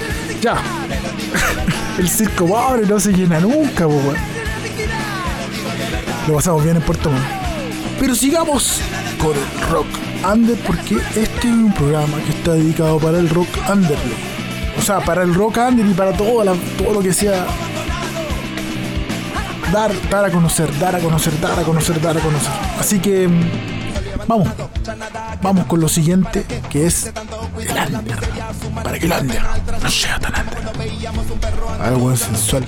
Ya. 0.42 0.56
el 1.98 2.08
circo 2.10 2.46
pobre 2.48 2.86
no 2.86 3.00
se 3.00 3.12
llena 3.12 3.40
nunca, 3.40 3.86
po. 3.88 4.02
Lo 6.28 6.36
pasamos 6.36 6.64
bien 6.64 6.76
en 6.76 6.82
Puerto 6.82 7.10
Montt. 7.10 7.24
Pero 8.00 8.14
sigamos 8.14 8.80
con 9.20 9.32
el 9.36 9.70
rock 9.72 9.88
under 10.32 10.56
porque 10.60 10.98
este 11.16 11.48
es 11.48 11.54
un 11.54 11.74
programa 11.74 12.18
que 12.26 12.32
está 12.32 12.54
dedicado 12.54 13.00
para 13.00 13.18
el 13.20 13.30
rock 13.30 13.48
under. 13.72 13.98
O 14.78 14.82
sea, 14.82 15.00
para 15.00 15.24
el 15.24 15.34
rock 15.34 15.58
under 15.58 15.86
y 15.86 15.94
para 15.94 16.12
todo, 16.14 16.44
todo 16.78 16.94
lo 16.94 17.02
que 17.02 17.14
sea 17.14 17.46
dar, 19.72 19.92
dar 20.10 20.26
a 20.26 20.32
conocer, 20.32 20.78
dar 20.80 20.96
a 20.96 21.00
conocer, 21.00 21.40
dar 21.40 21.60
a 21.60 21.64
conocer, 21.64 22.02
dar 22.02 22.18
a 22.18 22.22
conocer. 22.22 22.52
Así 22.80 23.00
que 23.00 23.28
mm, 23.28 24.28
vamos, 24.28 24.48
vamos 25.42 25.66
con 25.66 25.80
lo 25.80 25.90
siguiente, 25.90 26.46
que 26.70 26.86
es 26.86 27.06
el 27.06 27.96
under. 27.96 28.18
Para 28.84 29.00
que 29.00 29.06
el 29.06 29.12
under 29.12 29.42
no 29.82 29.90
sea 29.90 30.20
tan 30.20 30.34
under. 30.34 30.58
Algo 31.82 32.16
sensual. 32.16 32.66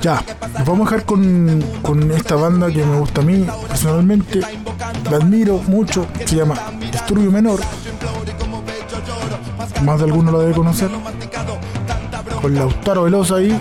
Ya, 0.00 0.22
nos 0.58 0.66
vamos 0.66 0.88
a 0.88 0.90
dejar 0.90 1.06
con, 1.06 1.62
con 1.82 2.10
esta 2.10 2.36
banda 2.36 2.68
que 2.68 2.84
me 2.84 2.98
gusta 2.98 3.20
a 3.20 3.24
mí 3.24 3.46
personalmente. 3.68 4.40
La 5.10 5.16
admiro 5.16 5.58
mucho. 5.66 6.06
Se 6.24 6.36
llama 6.36 6.54
Disturbio 6.90 7.30
Menor. 7.30 7.60
Más 9.82 9.98
de 9.98 10.04
alguno 10.04 10.32
la 10.32 10.38
debe 10.38 10.54
conocer. 10.54 10.90
Con 12.40 12.54
Lautaro 12.54 13.04
Velosa 13.04 13.36
ahí. 13.36 13.60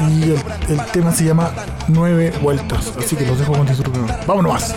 Y 0.00 0.22
el, 0.22 0.42
el 0.68 0.84
tema 0.92 1.12
se 1.12 1.24
llama 1.24 1.50
Nueve 1.88 2.32
Vueltas. 2.42 2.92
Así 2.98 3.16
que 3.16 3.26
los 3.26 3.38
dejo 3.38 3.52
con 3.52 3.66
Disturbio 3.66 4.02
Menor. 4.02 4.26
Vámonos 4.26 4.52
más. 4.52 4.74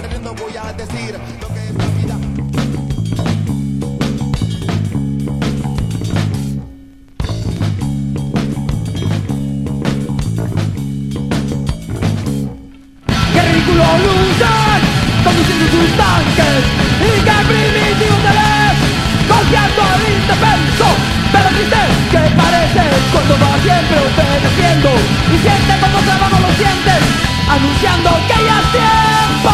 Anunciando 27.52 28.10
que 28.27 28.43
ya 28.45 28.60
es 28.62 28.71
tiempo. 28.71 29.52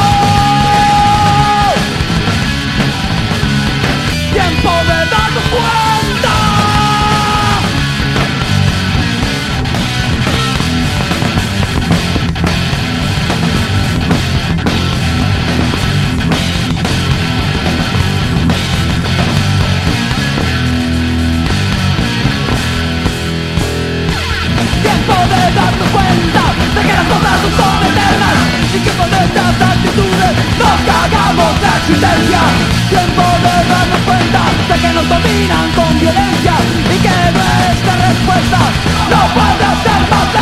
Tiempo 4.33 4.69
de 4.69 5.05
darnos 5.09 5.43
cuenta 5.49 5.86
existencia. 31.87 32.39
Tiempo 32.89 33.21
de 33.21 33.69
darnos 33.69 34.01
cuenta 34.05 34.41
de 34.67 34.79
que 34.81 34.93
nos 34.93 35.07
dominan 35.07 35.71
con 35.71 35.99
violencia 35.99 36.53
y 36.93 36.97
que 36.99 37.15
nuestra 37.31 37.95
respuesta 38.09 38.59
no 39.09 39.21
puede 39.33 39.67
ser 39.83 40.01
más 40.09 40.36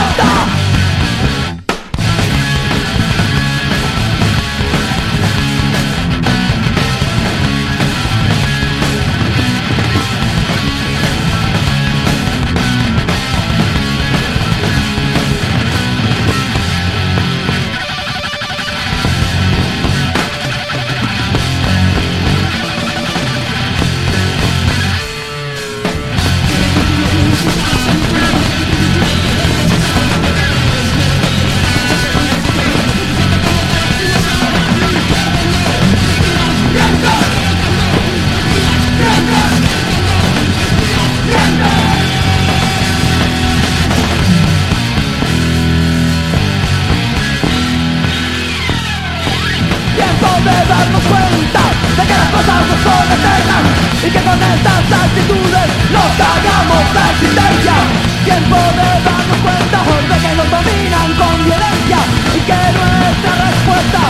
de 51.36 52.04
que 52.08 52.16
las 52.16 52.30
cosas 52.32 52.60
no 52.68 52.76
son 52.80 53.06
eternas 53.12 53.64
y 54.00 54.10
que 54.10 54.22
con 54.24 54.40
estas 54.40 54.84
actitudes 55.04 55.68
nos 55.92 56.10
cagamos 56.16 56.84
la 56.96 57.06
existencia. 57.12 57.76
Tiempo 58.24 58.56
de 58.56 58.88
darnos 59.04 59.40
cuenta 59.44 59.80
de 59.84 60.16
que 60.24 60.32
nos 60.36 60.48
dominan 60.50 61.10
con 61.20 61.36
violencia 61.44 62.00
y 62.36 62.40
que 62.40 62.60
nuestra 62.72 63.34
respuesta 63.52 64.02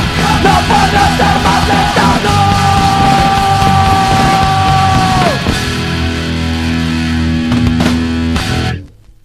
no 0.46 0.54
puede 0.70 1.04
ser 1.18 1.36
más 1.46 1.62
lenta. 1.68 2.08
¡No! 2.26 2.38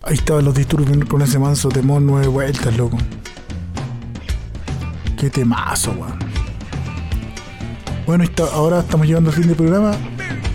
Ahí 0.09 0.15
estaban 0.15 0.45
los 0.47 0.55
disturbios 0.55 1.05
con 1.05 1.21
ese 1.23 1.39
manso 1.39 1.69
temor 1.69 2.01
nueve 2.01 2.29
vueltas, 2.29 2.75
loco. 2.77 2.97
Qué 5.19 5.29
temazo, 5.29 5.91
weón. 5.93 6.30
Bueno, 8.11 8.25
ahora 8.53 8.81
estamos 8.81 9.07
llegando 9.07 9.31
al 9.31 9.37
fin 9.37 9.47
del 9.47 9.55
programa. 9.55 9.93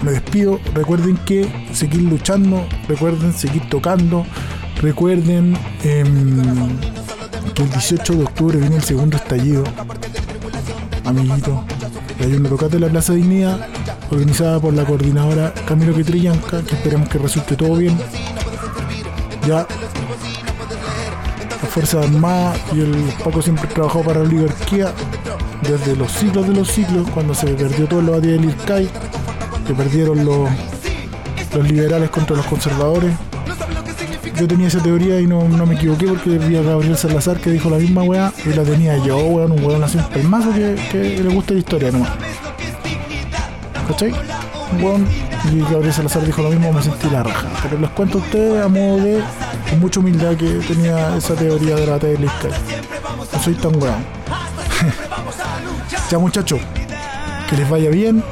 me 0.04 0.12
despido. 0.12 0.60
Recuerden 0.74 1.16
que 1.26 1.50
seguir 1.72 2.02
luchando, 2.02 2.68
recuerden 2.90 3.32
seguir 3.32 3.70
tocando, 3.70 4.26
recuerden 4.82 5.58
em, 5.82 6.78
que 7.54 7.64
el 7.64 7.70
18 7.70 8.14
de 8.16 8.24
octubre 8.26 8.58
viene 8.58 8.76
el 8.76 8.84
segundo 8.84 9.16
estallido. 9.16 9.64
Amiguito, 11.06 11.64
hay 12.20 12.34
una 12.34 12.50
tocata 12.50 12.76
en 12.76 12.82
la 12.82 12.90
Plaza 12.90 13.14
Dignidad, 13.14 13.66
organizada 14.12 14.60
por 14.60 14.74
la 14.74 14.84
coordinadora 14.84 15.54
Camilo 15.66 15.96
Quetrillanca, 15.96 16.62
que 16.62 16.76
esperemos 16.76 17.08
que 17.08 17.20
resulte 17.20 17.56
todo 17.56 17.78
bien. 17.78 17.98
Ya 19.48 19.66
las 21.62 21.70
Fuerzas 21.72 22.06
Armadas 22.06 22.60
y 22.74 22.82
el 22.82 23.14
Paco 23.24 23.42
siempre 23.42 23.70
trabajó 23.70 24.02
para 24.02 24.20
la 24.20 24.28
oligarquía 24.28 24.94
desde 25.62 25.96
los 25.96 26.12
siglos 26.12 26.48
de 26.48 26.54
los 26.54 26.68
siglos, 26.68 27.10
cuando 27.14 27.34
se 27.34 27.48
perdió 27.48 27.88
todo 27.88 28.02
lo 28.02 28.20
del 28.20 28.44
IRCAI, 28.46 28.90
que 29.66 29.74
perdieron 29.74 30.26
los, 30.26 30.50
los 31.54 31.72
liberales 31.72 32.10
contra 32.10 32.36
los 32.36 32.46
conservadores. 32.46 33.14
Yo 34.36 34.48
tenía 34.48 34.68
esa 34.68 34.80
teoría 34.84 35.20
y 35.22 35.28
no, 35.28 35.48
no 35.48 35.66
me 35.66 35.76
equivoqué 35.76 36.08
porque 36.08 36.38
vi 36.38 36.58
a 36.58 36.62
Gabriel 36.62 36.98
Salazar 36.98 37.38
que 37.38 37.50
dijo 37.52 37.70
la 37.70 37.78
misma 37.78 38.04
weá 38.04 38.34
y 38.46 38.50
la 38.50 38.64
tenía 38.64 38.98
yo, 38.98 39.18
weón, 39.18 39.54
un 39.54 39.64
weón 39.64 39.84
así, 39.84 39.98
el 40.14 40.28
mazo 40.28 40.52
que, 40.54 40.76
que 40.92 41.24
le 41.24 41.34
gusta 41.34 41.54
la 41.54 41.60
historia 41.60 41.92
nomás. 41.92 42.10
¿Cachai? 43.88 44.14
Un 44.74 44.84
weón 44.84 45.08
y 45.54 45.60
Gabriel 45.62 45.94
Salazar 45.94 46.26
dijo 46.26 46.42
lo 46.42 46.50
mismo, 46.50 46.74
me 46.74 46.82
sentí 46.82 47.10
la 47.10 47.24
raja. 47.24 47.48
Pero 47.64 47.80
les 47.80 47.90
cuento 47.92 48.18
a 48.18 48.22
ustedes 48.22 48.66
a 48.66 48.68
modo 48.68 48.98
de, 48.98 49.24
mucha 49.80 50.00
humildad 50.00 50.36
que 50.36 50.50
tenía 50.68 51.16
esa 51.16 51.36
teoría 51.36 51.76
de 51.76 51.86
la 51.88 51.96
IRCAI. 51.96 52.52
No 53.32 53.40
soy 53.42 53.54
tan 53.54 53.82
weón. 53.82 54.04
Ya 56.10 56.20
muchachos, 56.20 56.60
que 57.50 57.58
les 57.58 57.68
vaya 57.68 57.90
bien, 57.90 58.24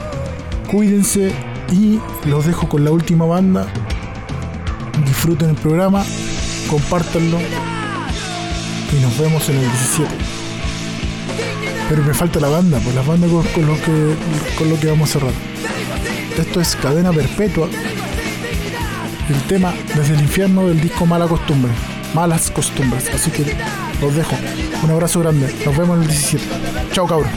cuídense 0.70 1.34
y 1.72 2.00
los 2.28 2.46
dejo 2.46 2.70
con 2.70 2.86
la 2.86 2.92
última 2.92 3.26
banda. 3.26 3.66
Disfruten 5.06 5.50
el 5.50 5.56
programa, 5.56 6.06
compártanlo 6.70 7.40
y 8.92 9.02
nos 9.02 9.18
vemos 9.18 9.50
en 9.50 9.56
el 9.58 9.62
17. 9.64 10.10
Pero 11.90 12.04
me 12.04 12.14
falta 12.14 12.40
la 12.40 12.50
banda, 12.50 12.80
pues 12.84 12.96
la 12.96 13.02
banda 13.02 13.28
con, 13.28 13.66
lo 13.66 13.76
que 13.82 14.16
con 14.58 14.70
lo 14.70 14.80
que 14.80 14.88
vamos 14.88 15.10
a 15.10 15.14
cerrar. 15.14 15.34
Esto 16.38 16.62
es 16.62 16.76
Cadena 16.76 17.12
Perpetua. 17.12 17.70
El 19.30 19.42
tema 19.48 19.74
desde 19.96 20.14
el 20.14 20.22
infierno 20.22 20.68
del 20.68 20.80
disco 20.80 21.08
Mala 21.08 21.28
Costumbre. 21.28 21.72
Malas 22.14 22.52
costumbres. 22.52 23.10
Así 23.14 23.32
que 23.32 23.56
los 24.00 24.16
dejo. 24.16 24.36
Un 24.84 24.92
abrazo 24.92 25.22
grande. 25.22 25.54
Nos 25.66 25.76
vemos 25.76 25.98
en 25.98 26.04
el 26.04 26.10
17. 26.10 26.46
Chao 26.92 27.08
cabros. 27.08 27.30